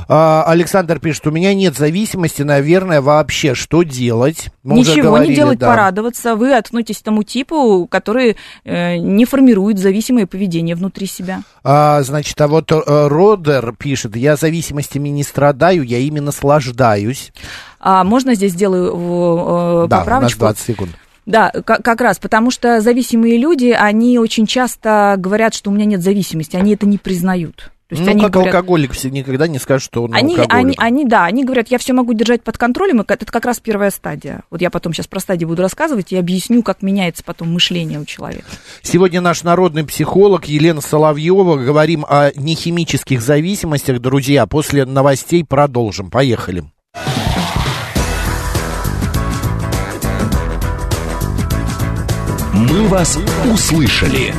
[0.09, 3.55] А, Александр пишет, у меня нет зависимости, наверное, вообще.
[3.55, 4.49] Что делать?
[4.63, 5.69] Мы Ничего говорили, не делать, да.
[5.69, 6.37] порадоваться.
[6.37, 11.43] Вы относитесь к тому типу, который э, не формирует зависимое поведение внутри себя.
[11.65, 17.33] А, значит, а вот э, Родер пишет, я зависимостями не страдаю, я ими наслаждаюсь.
[17.81, 20.41] А можно здесь сделаю э, да, у нас поправочку?
[20.41, 20.91] 20 секунд.
[21.27, 26.01] Да, как раз, потому что зависимые люди, они очень часто говорят, что у меня нет
[26.01, 27.73] зависимости, они это не признают.
[27.89, 30.53] То есть ну, они как говорят, алкоголик все никогда не скажет, что он они, алкоголик.
[30.53, 33.61] они, они, да, они говорят, я все могу держать под контролем, и это как раз
[33.61, 34.43] первая стадия.
[34.51, 38.05] Вот я потом сейчас про стадии буду рассказывать и объясню, как меняется потом мышление у
[38.05, 38.47] человека.
[38.83, 41.59] Сегодня наш народный психолог Елена Соловьева.
[41.59, 44.47] Говорим о нехимических зависимостях, друзья.
[44.47, 46.11] После новостей продолжим.
[46.11, 46.65] Поехали.
[52.53, 53.17] «Мы вас
[53.53, 54.35] услышали».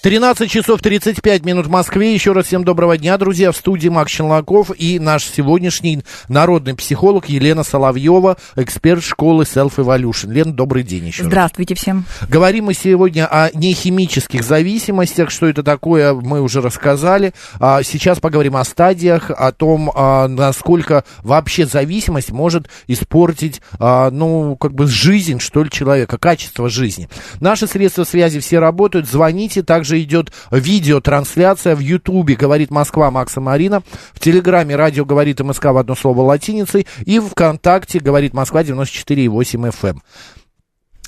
[0.00, 2.14] 13 часов 35 минут в Москве.
[2.14, 3.50] Еще раз всем доброго дня, друзья.
[3.50, 10.32] В студии Макс Челноков и наш сегодняшний народный психолог Елена Соловьева, эксперт школы Self Evolution.
[10.32, 11.32] Лена, добрый день еще раз.
[11.32, 12.04] Здравствуйте всем.
[12.28, 15.30] Говорим мы сегодня о нехимических зависимостях.
[15.30, 17.34] Что это такое, мы уже рассказали.
[17.58, 24.56] А сейчас поговорим о стадиях, о том, а, насколько вообще зависимость может испортить, а, ну,
[24.56, 27.08] как бы жизнь, что ли, человека, качество жизни.
[27.40, 29.08] Наши средства связи все работают.
[29.08, 29.64] Звоните.
[29.88, 33.82] Также идет видеотрансляция в Ютубе «Говорит Москва» Макса Марина.
[34.12, 36.86] В Телеграме «Радио говорит МСК» в одно слово латиницей.
[37.06, 40.00] И ВКонтакте «Говорит Москва» 94,8 FM.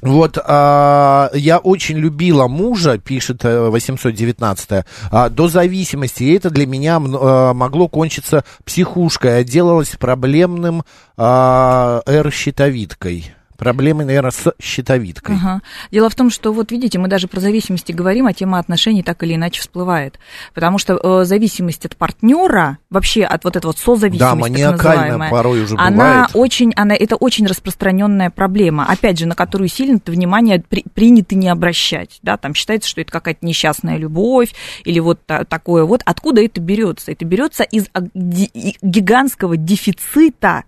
[0.00, 6.98] Вот, а, я очень любила мужа, пишет 819 а, до зависимости, и это для меня
[6.98, 10.84] а, могло кончиться психушкой, я делалась проблемным
[11.18, 13.34] а, R-щитовидкой.
[13.60, 15.36] Проблемы, наверное, с щитовидкой.
[15.36, 15.60] Ага.
[15.92, 19.22] Дело в том, что вот видите, мы даже про зависимости говорим, а тема отношений так
[19.22, 20.18] или иначе всплывает.
[20.54, 25.62] Потому что э, зависимость от партнера, вообще от вот этого вот созависимости, да, маниакальная порой
[25.62, 26.30] уже она бывает.
[26.32, 31.50] очень, она, это очень распространенная проблема, опять же, на которую сильно внимание при, принято не
[31.50, 32.18] обращать.
[32.22, 32.38] Да?
[32.38, 36.00] Там считается, что это какая-то несчастная любовь или вот та, такое вот.
[36.06, 37.12] Откуда это берется?
[37.12, 40.64] Это берется из а, гигантского дефицита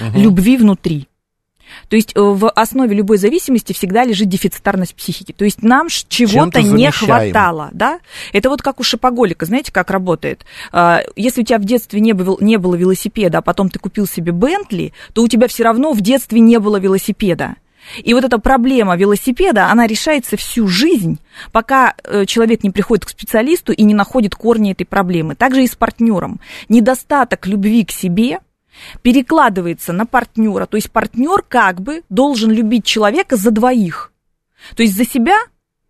[0.00, 0.20] угу.
[0.20, 1.06] любви внутри.
[1.88, 5.32] То есть э, в основе любой зависимости всегда лежит дефицитарность психики.
[5.32, 7.70] То есть нам чего-то не хватало.
[7.72, 8.00] Да?
[8.32, 10.44] Это вот как у шопоголика, знаете, как работает?
[10.72, 14.06] А, если у тебя в детстве не было, не было велосипеда, а потом ты купил
[14.06, 17.56] себе Бентли, то у тебя все равно в детстве не было велосипеда.
[18.02, 21.18] И вот эта проблема велосипеда, она решается всю жизнь,
[21.50, 25.34] пока э, человек не приходит к специалисту и не находит корни этой проблемы.
[25.34, 26.40] Также и с партнером.
[26.68, 28.38] Недостаток любви к себе–
[29.02, 30.66] перекладывается на партнера.
[30.66, 34.12] То есть партнер как бы должен любить человека за двоих.
[34.76, 35.36] То есть за себя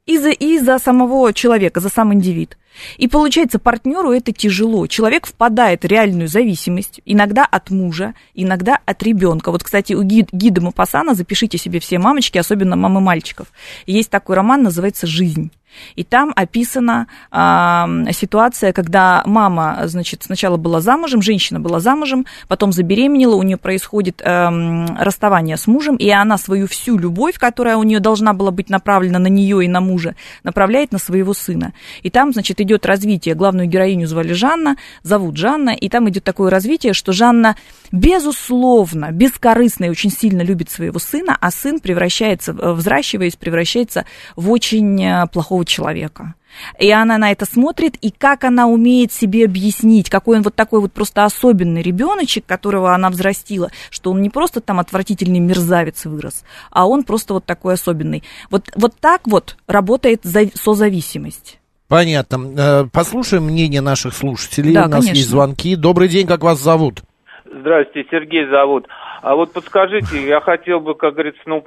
[0.07, 2.59] и за, и за самого человека, за сам индивид.
[2.96, 4.87] И получается, партнеру это тяжело.
[4.87, 9.50] Человек впадает в реальную зависимость, иногда от мужа, иногда от ребенка.
[9.50, 13.48] Вот, кстати, у гид, гида Мапасана, запишите себе все мамочки, особенно мамы мальчиков.
[13.87, 15.50] Есть такой роман, называется «Жизнь».
[15.96, 22.72] И там описана э, ситуация, когда мама, значит, сначала была замужем, женщина была замужем, потом
[22.72, 27.82] забеременела, у нее происходит э, расставание с мужем, и она свою всю любовь, которая у
[27.82, 31.72] нее должна была быть направлена на нее и на мужа, направляет на своего сына.
[32.02, 33.35] И там, значит, идет развитие.
[33.35, 37.56] Главную героиню звали Жанна, зовут Жанна, и там идет такое развитие, что Жанна,
[37.90, 44.04] безусловно, бескорыстно и очень сильно любит своего сына, а сын превращается, взращиваясь, превращается
[44.37, 46.35] в очень э, плохого другого человека.
[46.79, 50.81] И она на это смотрит, и как она умеет себе объяснить, какой он вот такой
[50.81, 56.44] вот просто особенный ребеночек, которого она взрастила, что он не просто там отвратительный мерзавец вырос,
[56.70, 58.22] а он просто вот такой особенный.
[58.51, 60.22] Вот, вот так вот работает
[60.55, 61.59] созависимость.
[61.88, 62.37] Понятно.
[62.57, 64.75] Э, послушаем мнение наших слушателей.
[64.75, 65.16] Да, У нас конечно.
[65.16, 65.77] есть звонки.
[65.77, 67.03] Добрый день, как вас зовут?
[67.44, 68.87] Здравствуйте, Сергей зовут.
[69.22, 71.62] А вот подскажите, я хотел бы, как говорится, на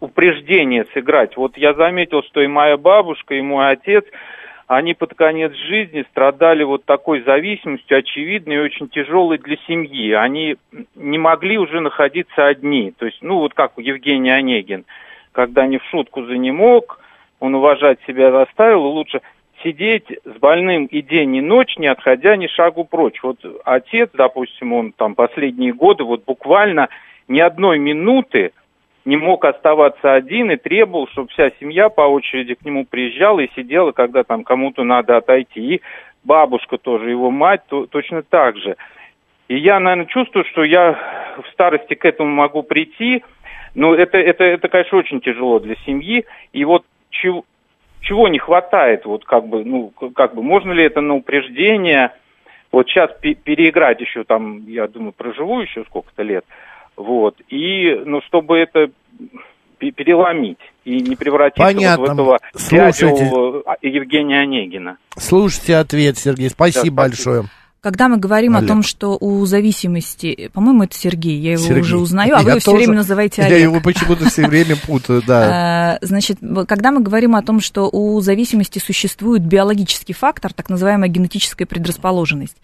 [0.00, 1.34] упреждение сыграть.
[1.34, 4.04] Вот я заметил, что и моя бабушка, и мой отец,
[4.66, 10.12] они под конец жизни страдали вот такой зависимостью, очевидной и очень тяжелой для семьи.
[10.12, 10.56] Они
[10.94, 12.92] не могли уже находиться одни.
[12.98, 14.84] То есть, ну вот как у Евгения Онегин,
[15.32, 17.00] когда не в шутку за не мог,
[17.40, 19.22] он уважать себя заставил, и лучше
[19.62, 23.22] сидеть с больным и день, и ночь, не отходя ни шагу прочь.
[23.22, 26.88] Вот отец, допустим, он там последние годы вот буквально
[27.28, 28.52] ни одной минуты
[29.04, 33.50] не мог оставаться один и требовал, чтобы вся семья по очереди к нему приезжала и
[33.56, 35.74] сидела, когда там кому-то надо отойти.
[35.74, 35.80] И
[36.22, 38.76] бабушка тоже, его мать то, точно так же.
[39.48, 40.98] И я, наверное, чувствую, что я
[41.42, 43.24] в старости к этому могу прийти,
[43.74, 46.24] но это, это, это конечно, очень тяжело для семьи.
[46.52, 47.44] И вот чего,
[48.00, 52.12] чего не хватает, вот как бы, ну, как бы, можно ли это на упреждение,
[52.72, 56.44] вот сейчас переиграть еще там, я думаю, проживу еще сколько-то лет,
[56.96, 58.90] вот, и, ну, чтобы это
[59.78, 61.98] переломить и не превратиться Понятно.
[61.98, 63.24] вот в этого Слушайте.
[63.24, 64.98] дядю Евгения Онегина.
[65.16, 66.50] Слушайте ответ, Сергей.
[66.50, 67.44] Спасибо Да, спасибо.
[67.80, 68.64] Когда мы говорим Олег.
[68.64, 71.80] о том, что у зависимости, по-моему, это Сергей, я его Сергей.
[71.80, 73.62] уже узнаю, а вы Я его все время называете Я Олег.
[73.62, 75.94] его почему-то все время путаю, да.
[75.94, 76.38] Э, Значит,
[76.68, 82.56] когда мы говорим о том, что у зависимости существует биологический фактор, так называемая генетическая предрасположенность,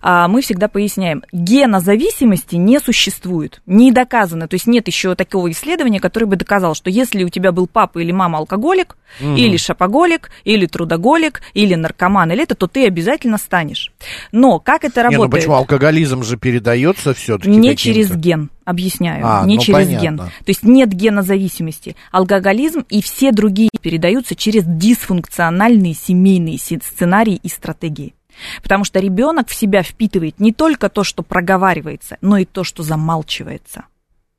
[0.00, 5.50] а, мы всегда поясняем, гена зависимости не существует, не доказано, то есть нет еще такого
[5.50, 10.30] исследования, которое бы доказало, что если у тебя был папа или мама алкоголик, или шопоголик,
[10.44, 13.92] или трудоголик, или наркоман, или это, то ты обязательно станешь.
[14.32, 15.30] Но как это Не, ну работает?
[15.30, 15.54] почему?
[15.56, 18.50] Алкоголизм же передается все-таки Не через ген.
[18.64, 20.04] Объясняю, А, не ну, через понятно.
[20.04, 20.16] ген.
[20.18, 21.96] То есть нет гена зависимости.
[22.12, 28.14] Алкоголизм и все другие передаются через дисфункциональные семейные сценарии и стратегии.
[28.62, 32.82] Потому что ребенок в себя впитывает не только то, что проговаривается, но и то, что
[32.82, 33.84] замалчивается.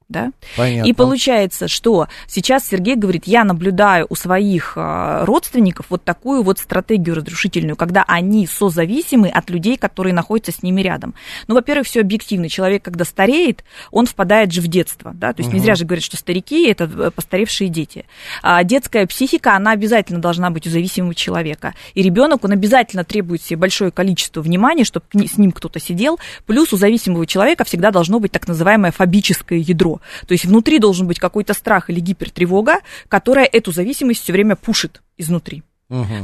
[0.10, 0.32] Да?
[0.56, 0.90] Понятно.
[0.90, 6.60] И получается, что сейчас Сергей говорит, я наблюдаю у своих а, родственников вот такую вот
[6.60, 11.14] стратегию разрушительную, когда они созависимы от людей, которые находятся с ними рядом.
[11.48, 12.50] Ну, во-первых, все объективно.
[12.50, 16.04] Человек, когда стареет, он впадает же в детство, да, то есть не зря же говорят,
[16.04, 18.06] что старики– это э, постаревшие дети.
[18.42, 21.74] А детская психика, она обязательно должна быть у зависимого человека.
[21.94, 26.20] И ребенок, он обязательно требует себе большое количество внимания, чтобы с ним кто-то сидел.
[26.46, 29.93] Плюс у зависимого человека всегда должно быть так называемое фобическое ядро.
[30.28, 35.02] То есть внутри должен быть какой-то страх или гипертревога, которая эту зависимость все время пушит
[35.18, 35.64] изнутри.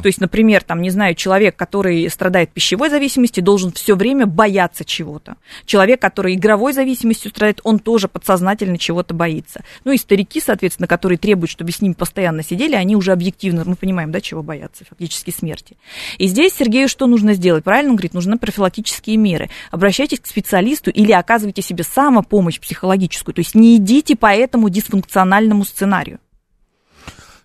[0.02, 4.84] То есть, например, там, не знаю, человек, который страдает пищевой зависимостью, должен все время бояться
[4.84, 5.36] чего-то.
[5.66, 9.64] Человек, который игровой зависимостью страдает, он тоже подсознательно чего-то боится.
[9.84, 13.76] Ну и старики, соответственно, которые требуют, чтобы с ними постоянно сидели, они уже объективно, мы
[13.76, 15.78] понимаем, да, чего боятся, фактически смерти.
[16.18, 17.64] И здесь Сергею что нужно сделать?
[17.64, 19.50] Правильно он говорит, нужны профилактические меры.
[19.72, 23.36] Обращайтесь к специалисту или оказывайте себе самопомощь психологическую.
[23.36, 26.20] То есть не идите по этому дисфункциональному сценарию.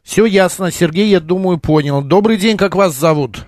[0.05, 2.03] Все ясно, Сергей, я думаю, понял.
[2.03, 3.47] Добрый день, как вас зовут?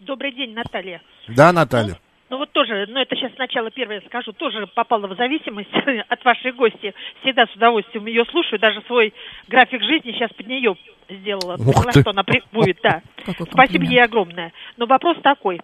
[0.00, 1.00] Добрый день, Наталья.
[1.28, 1.96] Да, Наталья?
[2.30, 5.70] Ну вот тоже, ну это сейчас сначала первое скажу, тоже попала в зависимость
[6.08, 6.92] от вашей гости.
[7.22, 9.14] Всегда с удовольствием ее слушаю, даже свой
[9.46, 10.74] график жизни сейчас под нее
[11.08, 11.56] сделала.
[11.56, 12.00] Ух ты.
[12.00, 13.02] что она при- будет, да.
[13.24, 14.52] Какой Спасибо ей огромное.
[14.76, 15.60] Но вопрос такой.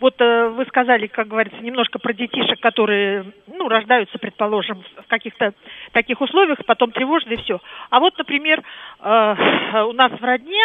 [0.00, 5.52] Вот э, вы сказали, как говорится, немножко про детишек, которые, ну, рождаются, предположим, в каких-то
[5.92, 7.60] таких условиях, потом тревожно и все.
[7.90, 8.62] А вот, например, э,
[9.02, 10.60] у нас в родне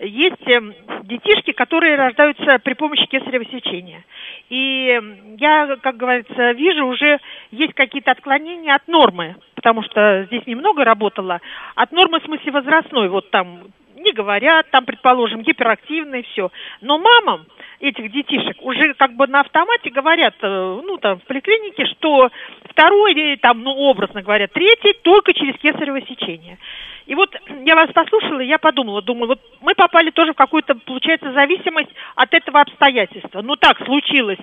[0.00, 0.60] есть э,
[1.04, 4.04] детишки, которые рождаются при помощи кесарево сечения.
[4.50, 7.18] И м, я, как говорится, вижу уже
[7.50, 11.40] есть какие-то отклонения от нормы, потому что здесь немного работала.
[11.74, 13.60] От нормы в смысле возрастной, вот там
[13.96, 16.50] не говорят, там, предположим, гиперактивные, все.
[16.80, 17.46] Но мамам
[17.80, 22.30] этих детишек уже как бы на автомате говорят, э, ну, там, в поликлинике, что
[22.70, 26.58] второй, там, ну, образно говоря, третий только через кесарево сечение.
[27.06, 30.74] И вот я вас послушала, и я подумала, думаю, вот мы попали тоже в какую-то,
[30.74, 33.42] получается, зависимость от этого обстоятельства.
[33.42, 34.40] Ну, так случилось,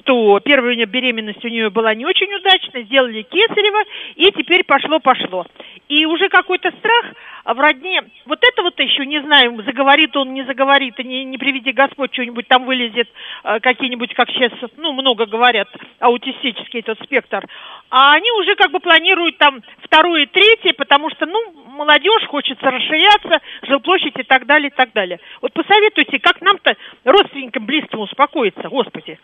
[0.00, 3.82] что первая у нее беременность у нее была не очень удачная, сделали кесарево,
[4.14, 5.46] и теперь пошло-пошло.
[5.88, 7.12] И уже какой-то страх
[7.44, 11.38] в родне, вот это вот еще не знаю, заговорит он, не заговорит, и не, не
[11.38, 13.08] приведи Господь, что-нибудь там вылезет,
[13.44, 15.68] э, какие-нибудь, как сейчас, ну, много говорят,
[15.98, 17.44] аутистический этот спектр.
[17.90, 22.70] А они уже как бы планируют там второе и третье, потому что, ну, молодежь, хочется
[22.70, 25.20] расширяться, жилплощадь и так далее, и так далее.
[25.42, 29.18] Вот посоветуйте, как нам-то, родственникам, близким успокоиться, Господи.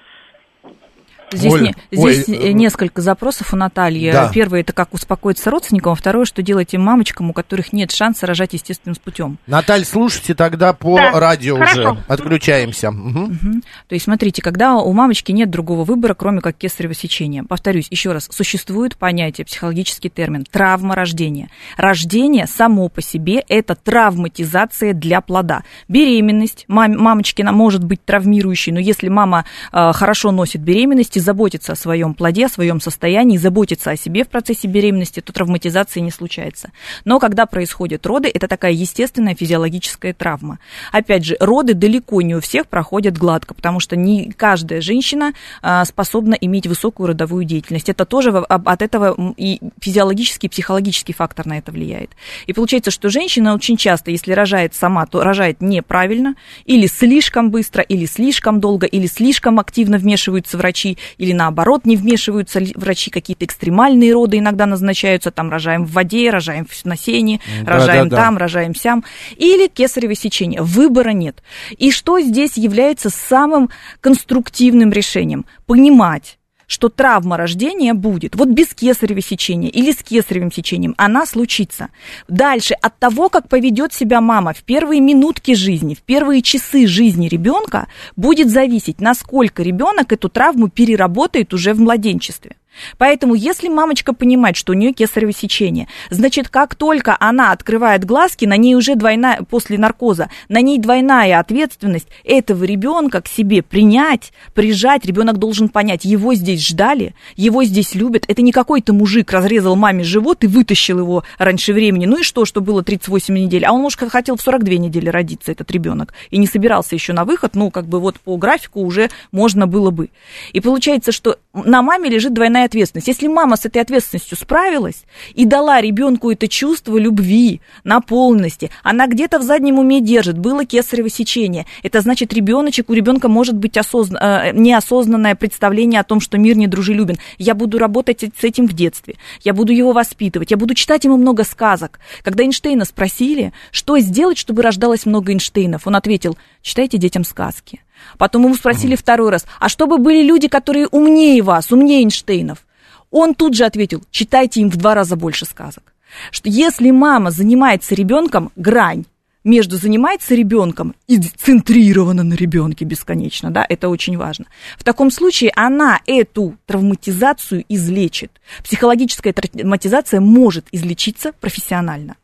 [1.32, 4.10] Здесь, Оля, не- здесь ой, э, э, несколько запросов у Натальи.
[4.12, 4.30] Да.
[4.32, 8.26] Первое это как успокоиться родственникам, а второе, что делать тем мамочкам, у которых нет шанса
[8.26, 9.38] рожать естественным путем.
[9.46, 11.92] Наталья, слушайте тогда по Да, радио хорошо.
[11.92, 12.04] уже.
[12.08, 12.90] Отключаемся.
[12.90, 13.22] Мгм.
[13.42, 13.62] Мгм.
[13.88, 17.44] То есть, смотрите, когда у мамочки нет другого выбора, кроме как кесарево сечения.
[17.44, 21.48] Повторюсь еще раз, существует понятие, психологический термин травма рождения.
[21.76, 25.62] Рождение само по себе это травматизация для плода.
[25.88, 31.76] Беременность мам, мамочкина может быть травмирующей, но если мама э, хорошо носит беременность заботится о
[31.76, 36.70] своем плоде, о своем состоянии, заботится о себе в процессе беременности, то травматизации не случается.
[37.04, 40.58] Но когда происходят роды, это такая естественная физиологическая травма.
[40.92, 45.32] Опять же, роды далеко не у всех проходят гладко, потому что не каждая женщина
[45.62, 47.88] а, способна иметь высокую родовую деятельность.
[47.88, 52.10] Это тоже от этого и физиологический, и психологический фактор на это влияет.
[52.46, 57.82] И получается, что женщина очень часто, если рожает сама, то рожает неправильно, или слишком быстро,
[57.82, 64.12] или слишком долго, или слишком активно вмешиваются врачи, или наоборот не вмешиваются врачи, какие-то экстремальные
[64.12, 68.22] роды иногда назначаются, там рожаем в воде, рожаем в- на сене, Да, рожаем да, да.
[68.24, 69.04] там, рожаем сям,
[69.36, 70.62] или кесарево сечение.
[70.62, 71.42] Выбора нет.
[71.78, 75.44] И что здесь является самым конструктивным решением?
[75.66, 78.36] Понимать, что травма рождения будет.
[78.36, 81.88] Вот без кесарево сечения или с кесаревым сечением она случится.
[82.28, 87.28] Дальше, от того, как поведет себя мама в первые минутки жизни, в первые часы жизни
[87.28, 92.56] ребенка, будет зависеть, насколько ребенок эту травму переработает уже в младенчестве.
[92.98, 98.44] Поэтому, если мамочка понимает, что у нее кесарево сечение, значит, как только она открывает глазки,
[98.44, 104.32] на ней уже двойная, после наркоза, на ней двойная ответственность этого ребенка к себе принять,
[104.54, 105.04] прижать.
[105.04, 108.24] Ребенок должен понять, его здесь ждали, его здесь любят.
[108.28, 112.06] Это не какой-то мужик разрезал маме живот и вытащил его раньше времени.
[112.06, 113.64] Ну и что, что было 38 недель?
[113.64, 117.24] А он, может, хотел в 42 недели родиться, этот ребенок, и не собирался еще на
[117.24, 117.54] выход.
[117.54, 120.10] Ну, как бы вот по графику уже можно было бы.
[120.52, 123.08] И получается, что на маме лежит двойная огромная ответственность.
[123.08, 129.38] Если мама с этой ответственностью справилась и дала ребенку это чувство любви, наполненности, она где-то
[129.38, 131.66] в заднем уме держит, было кесарево сечение.
[131.82, 136.56] Это значит, ребеночек, у ребенка может быть осозна, э, неосознанное представление о том, что мир
[136.56, 137.18] недружелюбен.
[137.38, 141.16] Я буду работать с этим в детстве, я буду его воспитывать, я буду читать ему
[141.16, 142.00] много сказок.
[142.22, 147.81] Когда Эйнштейна спросили, что сделать, чтобы рождалось много Эйнштейнов, он ответил, читайте детям сказки.
[148.18, 152.64] Потом ему спросили второй раз, а чтобы были люди, которые умнее вас, умнее Эйнштейнов?
[153.10, 155.92] Он тут же ответил, читайте им в два раза больше сказок.
[156.30, 159.04] Что если мама занимается ребенком, грань
[159.44, 164.46] между занимается ребенком и центрирована на ребенке бесконечно, да, это очень важно.
[164.78, 168.30] В таком случае она эту травматизацию излечит.
[168.62, 172.16] Психологическая травматизация может излечиться профессионально.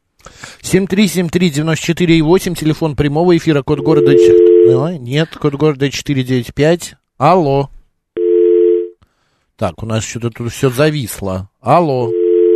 [0.62, 4.12] 7373948, телефон прямого эфира, код города...
[4.66, 6.96] Ч- Нет, код города 495.
[7.16, 7.70] Алло.
[9.56, 11.48] Так, у нас что-то тут все зависло.
[11.60, 12.10] Алло.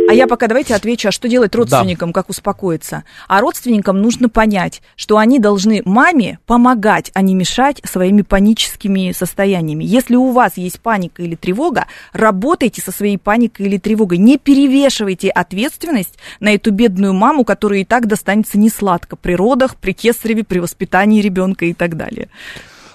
[0.09, 2.13] А я пока давайте отвечу, а что делать родственникам, да.
[2.13, 3.03] как успокоиться?
[3.27, 9.83] А родственникам нужно понять, что они должны маме помогать, а не мешать своими паническими состояниями.
[9.83, 14.17] Если у вас есть паника или тревога, работайте со своей паникой или тревогой.
[14.17, 19.93] Не перевешивайте ответственность на эту бедную маму, которая и так достанется несладко при родах, при
[19.93, 22.29] кесареве, при воспитании ребенка и так далее.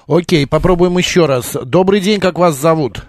[0.07, 1.57] Окей, попробуем еще раз.
[1.65, 3.05] Добрый день, как вас зовут?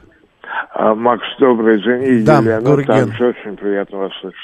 [0.82, 2.04] А, Макс, добрый день.
[2.04, 3.10] И да, Елена, Гурген.
[3.10, 4.40] также очень приятно вас слышать.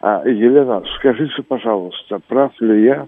[0.00, 3.06] А, Елена, скажите, пожалуйста, прав ли я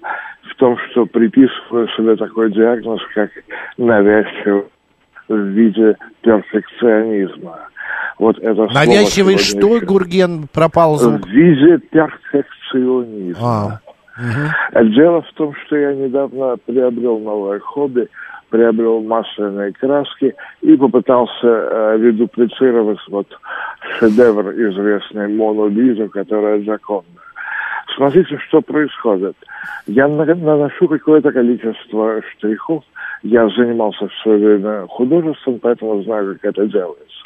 [0.50, 3.30] в том, что приписываю себе такой диагноз, как
[3.78, 4.64] навязчивый
[5.28, 7.58] в виде перфекционизма?
[8.18, 9.86] Вот это Навязчивый что, еще.
[9.86, 11.26] Гурген, пропал звук?
[11.26, 13.40] В виде перфекционизма.
[13.40, 13.80] А.
[14.18, 14.88] Угу.
[14.90, 18.08] Дело в том, что я недавно приобрел новое хобби–
[18.51, 23.26] приобрел масляные краски и попытался э, редуплицировать вот
[23.99, 27.05] шедевр известный Мону Лизу, которая законна.
[27.96, 29.36] Смотрите, что происходит.
[29.86, 32.84] Я наношу какое-то количество штрихов.
[33.22, 37.18] Я занимался все время художеством, поэтому знаю, как это делается.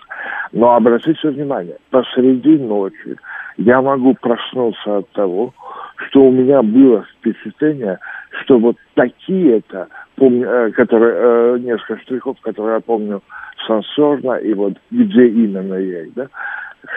[0.53, 3.16] Но обратите внимание, посреди ночи
[3.59, 5.53] я могу проснуться от того,
[5.97, 7.99] что у меня было впечатление,
[8.41, 13.22] что вот такие-то помню, э, которые, э, несколько штрихов, которые я помню
[13.66, 16.28] сенсорно, и вот где именно есть, да,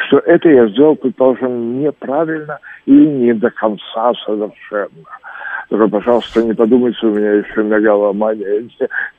[0.07, 5.05] что это я сделал, предположим, неправильно или не до конца совершенно.
[5.69, 8.69] Только, пожалуйста, не подумайте, у меня еще мегаломания.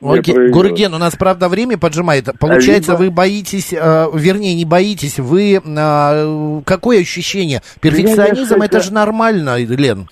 [0.01, 2.29] Окей, Гурген, у нас, правда, время поджимает.
[2.39, 3.03] Получается, Либо...
[3.03, 5.55] вы боитесь, э, вернее, не боитесь, вы...
[5.55, 7.61] Э, какое ощущение?
[7.81, 10.07] Перфекционизм, это же нормально, Лен.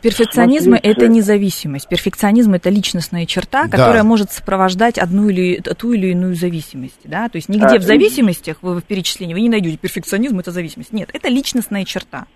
[0.00, 0.88] Перфекционизм Смотрите.
[0.88, 1.88] это независимость.
[1.88, 4.04] Перфекционизм это личностная черта, которая да.
[4.04, 7.00] может сопровождать одну или ту или иную зависимость.
[7.04, 7.28] Да?
[7.28, 10.92] То есть нигде а, в зависимостях, в, в перечислении, вы не найдете перфекционизм это зависимость.
[10.92, 12.26] Нет, это личностная черта.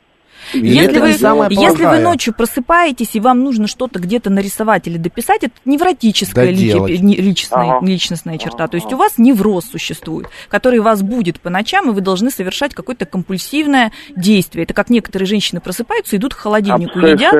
[0.52, 5.54] Если вы, если вы ночью просыпаетесь и вам нужно что-то где-то нарисовать или дописать, это
[5.64, 7.86] невротическая ли, личностная, ага.
[7.86, 8.68] личностная черта.
[8.68, 12.74] То есть у вас невроз существует, который вас будет по ночам, и вы должны совершать
[12.74, 14.64] какое-то компульсивное действие.
[14.64, 17.34] Это как некоторые женщины просыпаются, идут к холодильнику, едят.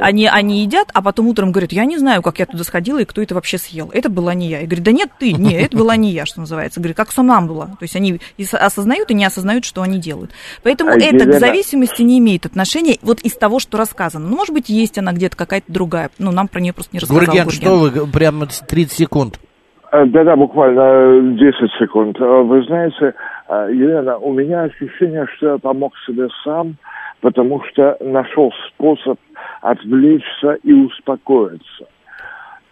[0.00, 3.04] Они, они едят, а потом утром говорят, я не знаю, как я туда сходила и
[3.04, 3.90] кто это вообще съел.
[3.92, 4.60] Это была не я.
[4.60, 6.80] И говорит, да нет, ты, не, это была не я, что называется.
[6.80, 7.66] Говорит, как сама была.
[7.66, 8.20] То есть они
[8.52, 10.30] осознают и не осознают, что они делают.
[10.62, 14.28] Поэтому а это к зависимости не имеет отношения вот из того, что рассказано.
[14.28, 16.10] Ну, может быть, есть она где-то какая-то другая.
[16.18, 17.60] Ну, нам про нее просто не рассказал Гурген, Гурген.
[17.60, 19.40] что вы, прямо 30 секунд.
[19.92, 22.20] Э, да-да, буквально 10 секунд.
[22.20, 23.14] Э, вы знаете,
[23.48, 26.76] э, Елена, у меня ощущение, что я помог себе сам,
[27.20, 29.18] потому что нашел способ
[29.62, 31.86] отвлечься и успокоиться.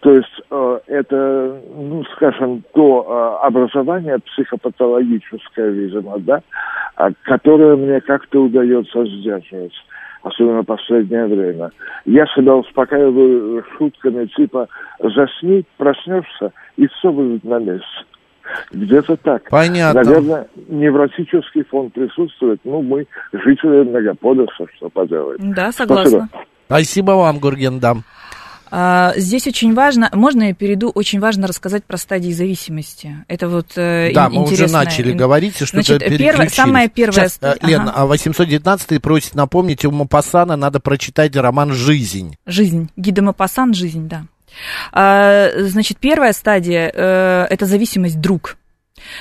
[0.03, 6.41] То есть э, это, ну, скажем, то э, образование психопатологическое, видимо, да,
[6.97, 9.71] э, которое мне как-то удается сдерживать,
[10.21, 11.71] особенно в последнее время.
[12.03, 14.67] Я себя успокаиваю шутками типа
[14.99, 17.87] «засни, проснешься, и все будет на месте».
[18.73, 19.49] Где-то так.
[19.49, 20.03] Понятно.
[20.03, 22.59] Наверное, невротический фон присутствует.
[22.65, 25.39] Ну, мы жители мегаполиса, что поделать.
[25.39, 26.27] Да, согласна.
[26.27, 27.99] Спасибо, Спасибо вам, Гурген, дам.
[27.99, 28.22] А,
[29.17, 33.23] здесь очень важно, можно я перейду, очень важно рассказать про стадии зависимости.
[33.27, 37.29] Это вот э, Да, мы уже начали говорить, что Значит, первое, самая первая...
[37.29, 37.67] Сейчас, ага.
[37.67, 42.35] Лен, а 819 просит напомнить, у Мапасана надо прочитать роман «Жизнь».
[42.45, 42.89] «Жизнь».
[42.97, 44.25] Гида Мапасан «Жизнь», да.
[44.91, 48.57] А, значит, первая стадия э,– это зависимость друг.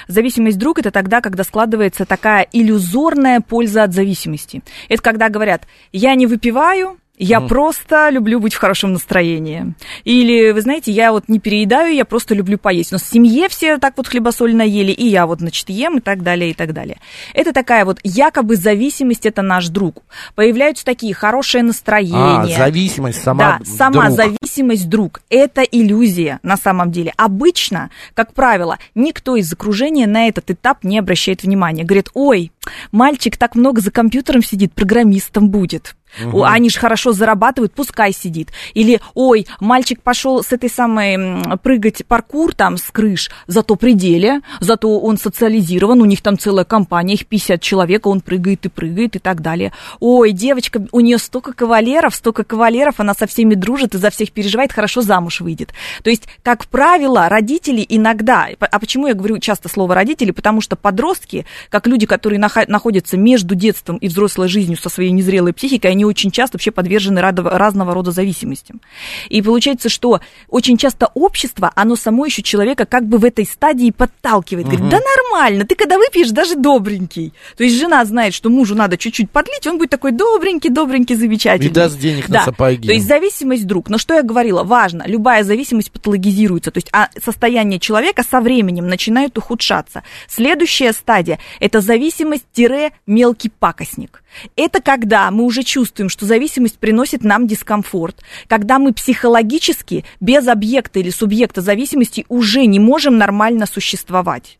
[0.08, 4.62] Зависимость друг это тогда, когда складывается такая иллюзорная польза от зависимости.
[4.88, 7.48] Это когда говорят, я не выпиваю, Я mm.
[7.48, 9.74] просто люблю быть в хорошем настроении.
[10.04, 12.90] Или, вы знаете, я вот не переедаю, я просто люблю поесть.
[12.90, 16.22] Но в семье все так вот хлебосоль наели, и я вот, значит, ем и так
[16.22, 16.98] далее, и так далее.
[17.34, 20.02] Это такая вот якобы зависимость, это наш друг.
[20.34, 22.56] Появляются такие хорошее настроение.
[22.56, 24.16] А, зависимость сама Да, сама друг.
[24.16, 25.20] зависимость друг.
[25.28, 27.12] Это иллюзия на самом деле.
[27.18, 31.84] Обычно, как правило, никто из окружения на этот этап не обращает внимания.
[31.84, 32.52] Говорит, ой,
[32.90, 35.94] мальчик так много за компьютером сидит, программистом будет.
[36.24, 36.44] Угу.
[36.44, 38.50] Они же хорошо зарабатывают, пускай сидит.
[38.74, 44.98] Или, ой, мальчик пошел с этой самой прыгать паркур там с крыш, зато пределе, зато
[45.00, 49.18] он социализирован, у них там целая компания, их 50 человек, он прыгает и прыгает и
[49.18, 49.72] так далее.
[50.00, 54.32] Ой, девочка, у нее столько кавалеров, столько кавалеров, она со всеми дружит и за всех
[54.32, 55.72] переживает, хорошо замуж выйдет.
[56.02, 60.76] То есть, как правило, родители иногда, а почему я говорю часто слово родители, потому что
[60.76, 66.01] подростки, как люди, которые находятся между детством и взрослой жизнью со своей незрелой психикой, они
[66.02, 68.80] они очень часто вообще подвержены разного рода зависимостям.
[69.28, 73.90] И получается, что очень часто общество, оно само еще человека как бы в этой стадии
[73.90, 74.66] подталкивает.
[74.66, 77.32] Говорит, да нормально, ты когда выпьешь, даже добренький.
[77.56, 81.70] То есть жена знает, что мужу надо чуть-чуть подлить, он будет такой добренький, добренький, замечательный.
[81.70, 82.40] И даст денег да.
[82.40, 82.88] на сапоги.
[82.88, 83.88] То есть зависимость друг.
[83.88, 86.70] Но что я говорила, важно, любая зависимость патологизируется.
[86.70, 90.02] То есть а состояние человека со временем начинает ухудшаться.
[90.28, 94.21] Следующая стадия– это зависимость-мелкий пакостник.
[94.56, 101.00] Это когда мы уже чувствуем, что зависимость приносит нам дискомфорт, когда мы психологически без объекта
[101.00, 104.58] или субъекта зависимости уже не можем нормально существовать.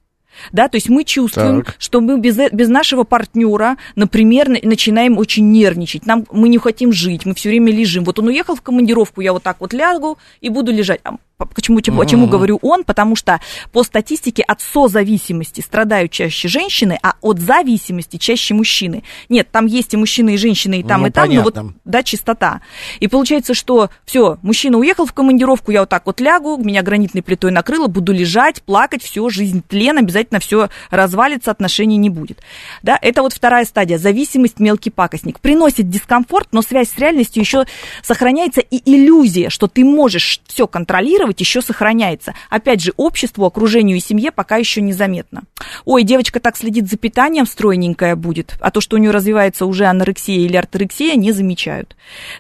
[0.52, 1.76] Да, то есть мы чувствуем, так.
[1.78, 6.06] что мы без, э, без нашего партнера, например, начинаем очень нервничать.
[6.06, 8.04] Нам, мы не хотим жить, мы все время лежим.
[8.04, 11.00] Вот он уехал в командировку, я вот так вот лягу и буду лежать.
[11.04, 11.16] А
[11.46, 12.84] Почему, почему, почему говорю он?
[12.84, 13.40] Потому что
[13.72, 19.02] по статистике от созависимости страдают чаще женщины, а от зависимости чаще мужчины.
[19.28, 21.52] Нет, там есть и мужчины, и женщины, и там, ну, и там, понятно.
[21.54, 22.60] но вот, да, чистота.
[23.00, 27.22] И получается, что все, мужчина уехал в командировку, я вот так вот лягу, меня гранитной
[27.22, 32.40] плитой накрыло, буду лежать, плакать, все, жизнь тлен, обязательно все развалится, отношений не будет.
[32.82, 35.40] Да, это вот вторая стадия, зависимость, мелкий пакостник.
[35.40, 37.64] Приносит дискомфорт, но связь с реальностью еще
[38.02, 42.34] сохраняется и иллюзия, что ты можешь все контролировать, еще сохраняется.
[42.50, 45.42] Опять же, обществу, окружению и семье пока еще незаметно.
[45.84, 49.86] Ой, девочка так следит за питанием, стройненькая будет, а то, что у нее развивается уже
[49.86, 51.96] анорексия или орторексия, не замечают.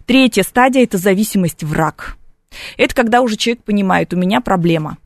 [0.06, 2.16] Третья стадия– это зависимость враг.
[2.76, 4.98] Это когда уже человек понимает, у меня проблема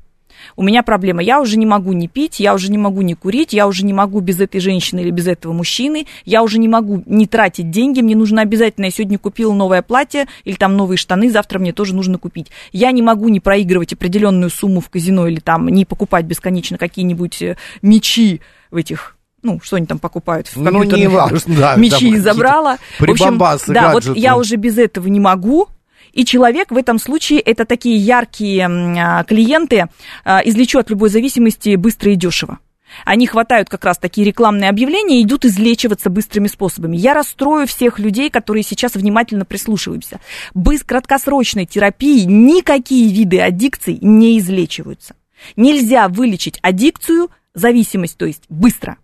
[0.55, 3.53] у меня проблема, я уже не могу не пить, я уже не могу не курить,
[3.53, 7.03] я уже не могу без этой женщины или без этого мужчины, я уже не могу
[7.07, 11.31] не тратить деньги, мне нужно обязательно, я сегодня купила новое платье или там новые штаны,
[11.31, 12.51] завтра мне тоже нужно купить.
[12.73, 17.43] Я не могу не проигрывать определенную сумму в казино или там не покупать бесконечно какие-нибудь
[17.43, 18.41] э, мечи
[18.71, 22.79] в этих ну, что они там покупают в ну, не важно, да, мечи забрала.
[22.99, 24.15] В общем, да, гаджеты.
[24.15, 25.69] вот я уже без этого не могу,
[26.17, 29.89] и человек в этом случае это такие яркие а, клиенты,
[30.25, 32.59] а, излечу от любой зависимости быстро и дешево.
[33.05, 36.97] Они хватают как раз такие рекламные объявления и идут излечиваться быстрыми способами.
[36.97, 40.19] Я расстрою всех людей, которые сейчас внимательно прислушиваются.
[40.55, 45.17] Без краткосрочной терапии никакие виды аддикций не излечиваются.
[45.57, 48.97] Нельзя вылечить аддикцию, зависимость, то есть быстро.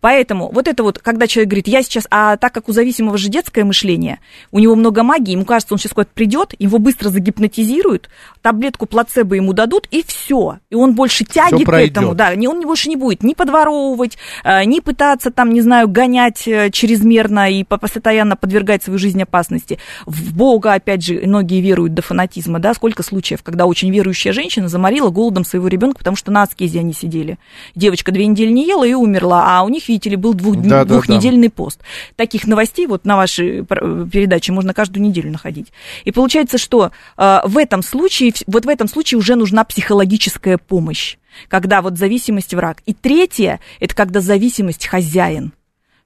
[0.00, 3.28] Поэтому вот это вот, когда человек говорит, я сейчас, а так как у зависимого же
[3.28, 8.08] детское мышление, у него много магии, ему кажется, он сейчас куда-то придет, его быстро загипнотизируют,
[8.42, 10.58] таблетку плацебо ему дадут, и все.
[10.70, 12.14] И он больше тянет к этому.
[12.14, 16.70] Да, он больше не будет ни подворовывать, э, ни пытаться там, не знаю, гонять э,
[16.70, 19.78] чрезмерно и постоянно подвергать свою жизнь опасности.
[20.06, 24.68] В Бога, опять же, многие веруют до фанатизма, да, сколько случаев, когда очень верующая женщина
[24.68, 27.38] заморила голодом своего ребенка, потому что на аскезе они сидели.
[27.74, 30.84] Девочка две недели не ела и умерла, а у них, видите ли, был двух, да,
[30.84, 31.62] двухнедельный да, да.
[31.62, 31.80] пост.
[32.16, 35.72] Таких новостей вот на вашей передаче можно каждую неделю находить.
[36.04, 41.16] И получается, что э, в этом случае, вот в этом случае уже нужна психологическая помощь,
[41.48, 42.82] когда вот зависимость враг.
[42.86, 45.52] И третье, это когда зависимость хозяин.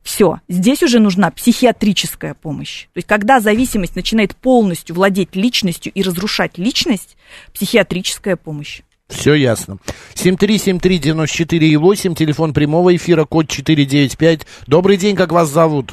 [0.03, 2.87] Все, здесь уже нужна психиатрическая помощь.
[2.87, 7.17] То есть, когда зависимость начинает полностью владеть личностью и разрушать личность,
[7.55, 8.83] психиатрическая помощь.
[9.13, 9.77] Все ясно.
[10.15, 14.47] 7373948, телефон прямого эфира, код 495.
[14.67, 15.91] Добрый день, как вас зовут?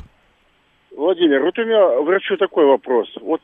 [0.95, 3.09] Владимир, вот у меня врачу такой вопрос.
[3.21, 3.41] Вот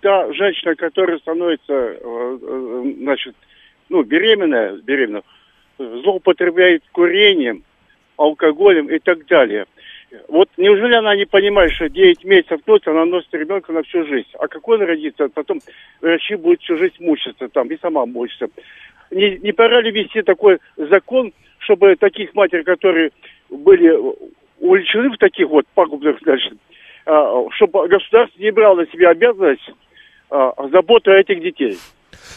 [0.00, 3.34] та женщина, которая становится, э, э, значит,
[3.88, 5.22] ну, беременная, беременная,
[5.78, 7.62] злоупотребляет курением,
[8.16, 9.66] алкоголем и так далее.
[10.28, 14.28] Вот неужели она не понимает, что 9 месяцев носит, она носит ребенка на всю жизнь.
[14.38, 15.60] А какой он родится, потом
[16.00, 18.48] врачи будут всю жизнь мучиться там, и сама мучиться
[19.10, 23.10] не, не пора ли ввести такой закон, чтобы таких матерей, которые
[23.50, 23.92] были
[24.58, 26.54] увлечены в таких вот пагубных, значит,
[27.50, 29.70] чтобы государство не брало на себя обязанность
[30.72, 31.78] заботы о этих детей.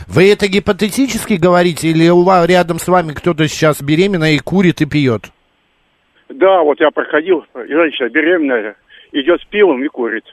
[0.07, 4.81] Вы это гипотетически говорите, или у вас рядом с вами кто-то сейчас беременна и курит
[4.81, 5.31] и пьет?
[6.29, 8.75] Да, вот я проходил, женщина беременная,
[9.11, 10.25] идет с пивом и курит.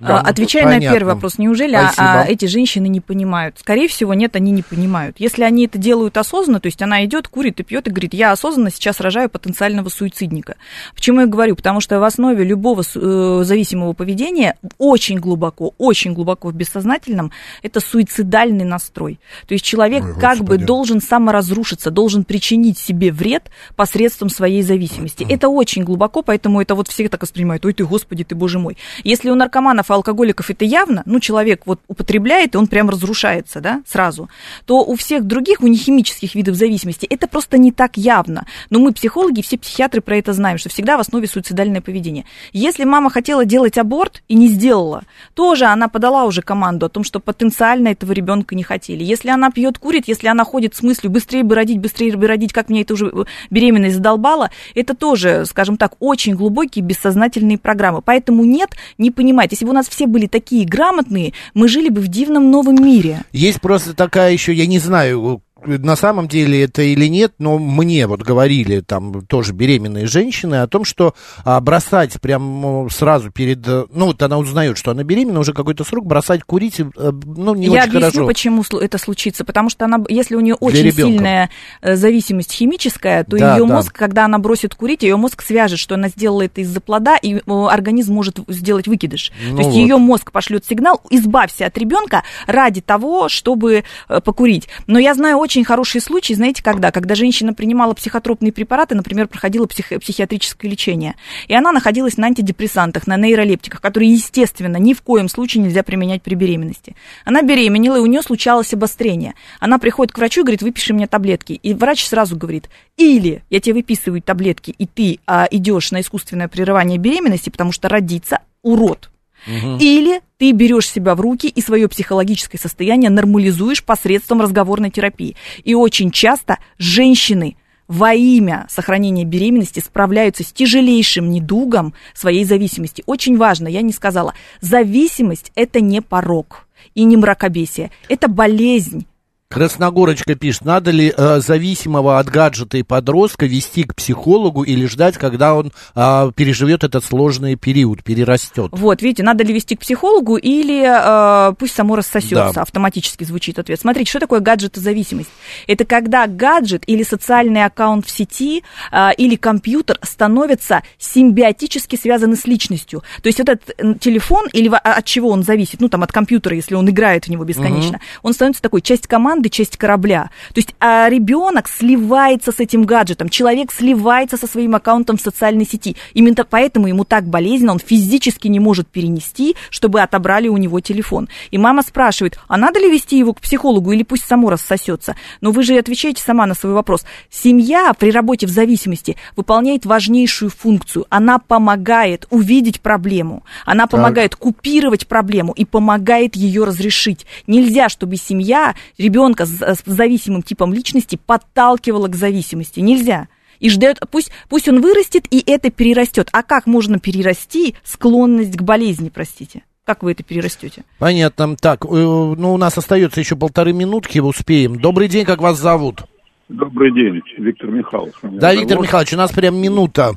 [0.00, 0.86] Да, Отвечая понятно.
[0.86, 3.58] на первый вопрос, неужели а, а, эти женщины не понимают?
[3.58, 5.16] Скорее всего, нет, они не понимают.
[5.18, 8.32] Если они это делают осознанно, то есть она идет, курит и пьет и говорит, я
[8.32, 10.56] осознанно сейчас рожаю потенциального суицидника.
[10.94, 11.54] Почему я говорю?
[11.54, 17.30] Потому что в основе любого э, зависимого поведения очень глубоко, очень глубоко в бессознательном
[17.62, 19.20] это суицидальный настрой.
[19.46, 25.26] То есть человек Ой, как бы должен саморазрушиться, должен причинить себе вред посредством своей зависимости.
[25.28, 27.64] Это очень глубоко, поэтому это вот все так воспринимают.
[27.66, 28.78] Ой, ты, господи, ты, боже мой.
[29.04, 33.82] Если у наркоманов алкоголиков это явно, ну, человек вот употребляет, и он прям разрушается, да,
[33.86, 34.28] сразу,
[34.66, 38.46] то у всех других, у нехимических видов зависимости это просто не так явно.
[38.70, 42.24] Но мы, психологи, все психиатры про это знаем, что всегда в основе суицидальное поведение.
[42.52, 45.02] Если мама хотела делать аборт и не сделала,
[45.34, 49.04] тоже она подала уже команду о том, что потенциально этого ребенка не хотели.
[49.04, 52.52] Если она пьет, курит, если она ходит с мыслью быстрее бы родить, быстрее бы родить,
[52.52, 53.12] как меня это уже
[53.50, 58.02] беременность задолбала, это тоже, скажем так, очень глубокие бессознательные программы.
[58.02, 59.52] Поэтому нет, не понимать.
[59.52, 62.84] Если бы у нас нас все были такие грамотные, мы жили бы в дивном новом
[62.84, 63.22] мире.
[63.32, 68.06] Есть просто такая еще, я не знаю, на самом деле это или нет, но мне
[68.06, 74.06] вот говорили там тоже беременные женщины о том, что а, бросать прям сразу перед, ну
[74.06, 77.72] вот она узнает, что она беременна, уже какой-то срок, бросать курить, э, ну не Я
[77.72, 78.26] очень объясню, хорошо.
[78.26, 81.02] почему это случится, потому что она, если у нее очень ребенка.
[81.02, 81.50] сильная
[81.82, 83.74] э, зависимость химическая, то да, ее да.
[83.74, 87.36] мозг, когда она бросит курить, ее мозг свяжет, что она сделала это из-за плода, и
[87.36, 89.32] э, организм может сделать выкидыш.
[89.48, 89.78] Ну то есть вот.
[89.78, 93.84] ее мозг пошлет сигнал, избавься от ребенка ради того, чтобы
[94.24, 94.68] покурить.
[94.86, 96.92] Но я знаю очень очень хорошие случаи, знаете, когда?
[96.92, 101.16] Когда женщина принимала психотропные препараты, например, проходила психи- психиатрическое лечение,
[101.48, 106.22] и она находилась на антидепрессантах, на нейролептиках, которые, естественно, ни в коем случае нельзя применять
[106.22, 106.94] при беременности.
[107.24, 109.34] Она беременела, и у нее случалось обострение.
[109.58, 111.54] Она приходит к врачу и говорит, выпиши мне таблетки.
[111.54, 116.46] И врач сразу говорит, или я тебе выписываю таблетки, и ты а, идешь на искусственное
[116.46, 119.10] прерывание беременности, потому что родиться урод.
[119.46, 125.36] Или ты берешь себя в руки и свое психологическое состояние нормализуешь посредством разговорной терапии.
[125.64, 127.56] И очень часто женщины
[127.90, 133.02] во имя сохранения беременности справляются с тяжелейшим недугом своей зависимости.
[133.06, 139.06] Очень важно, я не сказала, зависимость это не порог и не мракобесие, это болезнь,
[139.52, 145.18] Красногорочка пишет, надо ли э, зависимого от гаджета и подростка вести к психологу или ждать,
[145.18, 148.68] когда он э, переживет этот сложный период, перерастет?
[148.70, 152.62] Вот, видите, надо ли вести к психологу или э, пусть само рассосется, да.
[152.62, 153.80] автоматически звучит ответ.
[153.80, 155.30] Смотрите, что такое гаджетозависимость?
[155.66, 162.46] Это когда гаджет или социальный аккаунт в сети э, или компьютер становятся симбиотически связаны с
[162.46, 163.02] личностью.
[163.20, 166.76] То есть вот этот телефон или от чего он зависит, ну там от компьютера, если
[166.76, 168.28] он играет в него бесконечно, угу.
[168.28, 170.30] он становится такой часть команды, команды часть корабля.
[170.54, 175.66] То есть а ребенок сливается с этим гаджетом, человек сливается со своим аккаунтом в социальной
[175.66, 175.96] сети.
[176.14, 181.28] Именно поэтому ему так болезненно, он физически не может перенести, чтобы отобрали у него телефон.
[181.50, 185.16] И мама спрашивает, а надо ли вести его к психологу или пусть само рассосется?
[185.40, 187.04] Но вы же отвечаете сама на свой вопрос.
[187.30, 191.06] Семья при работе в зависимости выполняет важнейшую функцию.
[191.08, 194.40] Она помогает увидеть проблему, она помогает так.
[194.40, 197.26] купировать проблему и помогает ее разрешить.
[197.46, 202.80] Нельзя, чтобы семья, ребенок ребенка с, с зависимым типом личности подталкивала к зависимости.
[202.80, 203.28] Нельзя
[203.58, 206.28] и ждет, пусть, пусть он вырастет, и это перерастет.
[206.32, 209.62] А как можно перерасти склонность к болезни, простите?
[209.84, 210.82] Как вы это перерастете?
[210.98, 211.56] Понятно.
[211.60, 214.76] Так, э, ну, у нас остается еще полторы минутки, успеем.
[214.76, 216.04] Добрый день, как вас зовут?
[216.48, 218.14] Добрый день, Виктор Михайлович.
[218.22, 218.60] Да, зовут.
[218.60, 220.12] Виктор Михайлович, у нас прям минута.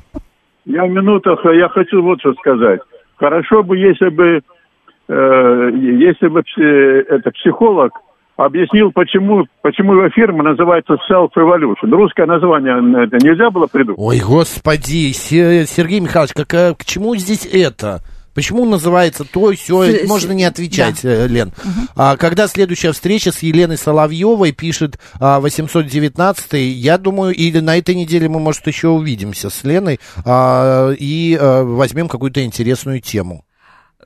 [0.64, 2.80] Я в минутах, я хочу вот что сказать.
[3.16, 4.40] Хорошо бы, если бы,
[5.08, 6.42] э, если бы
[7.08, 7.92] это психолог
[8.36, 11.90] объяснил, почему, почему его фирма называется Self Evolution.
[11.90, 13.98] Русское название это нельзя было придумать.
[13.98, 18.02] Ой, господи, Сергей Михайлович, как, э, к чему здесь это?
[18.34, 21.08] Почему называется то, все, с, можно не отвечать, да.
[21.08, 21.48] Э, Лен.
[21.48, 21.86] Угу.
[21.96, 27.94] А, когда следующая встреча с Еленой Соловьевой, пишет а, 819 я думаю, или на этой
[27.94, 33.44] неделе мы, может, еще увидимся с Леной а, и а, возьмем какую-то интересную тему.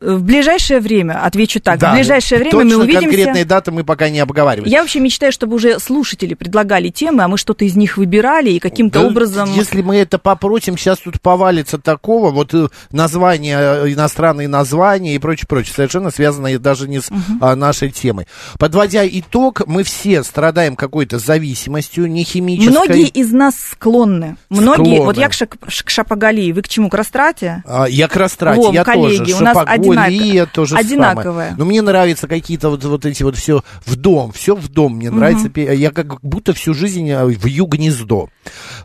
[0.00, 3.06] В ближайшее время, отвечу так, Да, в ближайшее время точно мы увидимся.
[3.06, 4.70] конкретные даты мы пока не обговариваем.
[4.70, 8.58] Я вообще мечтаю, чтобы уже слушатели предлагали темы, а мы что-то из них выбирали и
[8.58, 9.52] каким-то Да, образом...
[9.54, 15.18] Если мы это попросим, сейчас тут повалится такого, вот э, названия, э, иностранные названия и
[15.18, 18.26] прочее, прочее, совершенно связанные даже не с а, нашей темой.
[18.58, 22.70] Подводя итог, мы все страдаем какой-то зависимостью, не химической.
[22.70, 24.36] Многие из нас склонны.
[24.50, 25.04] Многие, Склонны.
[25.04, 27.62] вот я к, шак, к Шапогалии, вы к чему, к растрате?
[27.66, 29.36] А, я к растрате, Вон, я коллеги, тоже.
[29.36, 31.24] у нас Шопоголия, одинако- то же одинаковое.
[31.24, 31.54] самое.
[31.56, 34.96] Но мне нравятся какие-то вот, вот эти вот все в дом, все в дом.
[34.96, 35.18] Мне Мгм.
[35.20, 38.28] нравится, я как будто всю жизнь э, вью гнездо.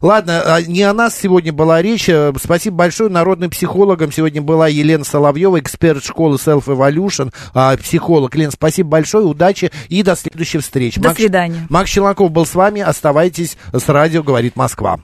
[0.01, 2.09] Ладно, а, не о нас сегодня была речь.
[2.09, 3.09] Э, Спасибо большое.
[3.09, 8.35] Народным психологом сегодня была Елена Соловьева, эксперт школы Self Evolution, а, психолог.
[8.35, 10.99] Лен, спасибо большое, удачи и до следующей встречи.
[10.99, 11.65] До Макс- свидания.
[11.69, 12.81] Макс Челноков был с вами.
[12.81, 14.99] Оставайтесь с радио «Говорит Москва».